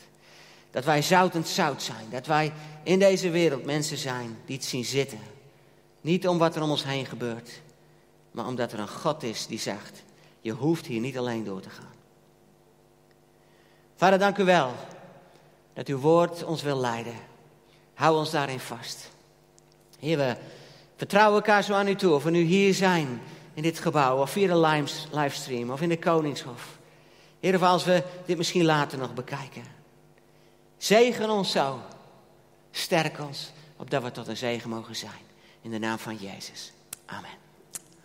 Dat 0.70 0.84
wij 0.84 1.02
zoutend 1.02 1.48
zout 1.48 1.82
zijn. 1.82 2.06
Dat 2.10 2.26
wij 2.26 2.52
in 2.82 2.98
deze 2.98 3.30
wereld 3.30 3.64
mensen 3.64 3.96
zijn 3.96 4.38
die 4.46 4.56
het 4.56 4.64
zien 4.64 4.84
zitten. 4.84 5.18
Niet 6.00 6.28
om 6.28 6.38
wat 6.38 6.56
er 6.56 6.62
om 6.62 6.70
ons 6.70 6.84
heen 6.84 7.06
gebeurt, 7.06 7.60
maar 8.30 8.46
omdat 8.46 8.72
er 8.72 8.78
een 8.78 8.88
God 8.88 9.22
is 9.22 9.46
die 9.46 9.58
zegt: 9.58 10.02
Je 10.40 10.52
hoeft 10.52 10.86
hier 10.86 11.00
niet 11.00 11.18
alleen 11.18 11.44
door 11.44 11.60
te 11.60 11.70
gaan. 11.70 11.96
Vader, 13.96 14.18
dank 14.18 14.38
u 14.38 14.44
wel 14.44 14.72
dat 15.72 15.88
uw 15.88 15.98
woord 15.98 16.44
ons 16.44 16.62
wil 16.62 16.78
leiden. 16.78 17.14
Hou 17.94 18.16
ons 18.16 18.30
daarin 18.30 18.60
vast. 18.60 19.10
Heer, 19.98 20.16
we 20.16 20.36
vertrouwen 20.96 21.36
elkaar 21.36 21.62
zo 21.62 21.72
aan 21.72 21.88
u 21.88 21.94
toe. 21.94 22.14
Of 22.14 22.22
we 22.22 22.30
nu 22.30 22.40
hier 22.40 22.74
zijn 22.74 23.20
in 23.54 23.62
dit 23.62 23.78
gebouw, 23.78 24.20
of 24.20 24.30
via 24.30 24.54
de 24.54 24.86
livestream, 25.12 25.70
of 25.70 25.80
in 25.80 25.88
de 25.88 25.98
Koningshof. 25.98 26.78
Heer, 27.40 27.54
of 27.54 27.62
als 27.62 27.84
we 27.84 28.02
dit 28.26 28.36
misschien 28.36 28.64
later 28.64 28.98
nog 28.98 29.14
bekijken. 29.14 29.77
Zegen 30.78 31.30
ons 31.30 31.50
zo. 31.50 31.80
Sterk 32.70 33.18
ons, 33.18 33.50
opdat 33.76 34.02
we 34.02 34.10
tot 34.10 34.26
een 34.26 34.36
zegen 34.36 34.70
mogen 34.70 34.96
zijn. 34.96 35.26
In 35.60 35.70
de 35.70 35.78
naam 35.78 35.98
van 35.98 36.16
Jezus. 36.16 36.72
Amen. 37.06 37.30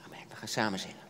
Amen. 0.06 0.20
We 0.30 0.36
gaan 0.36 0.48
samen 0.48 0.80
zingen. 0.80 1.03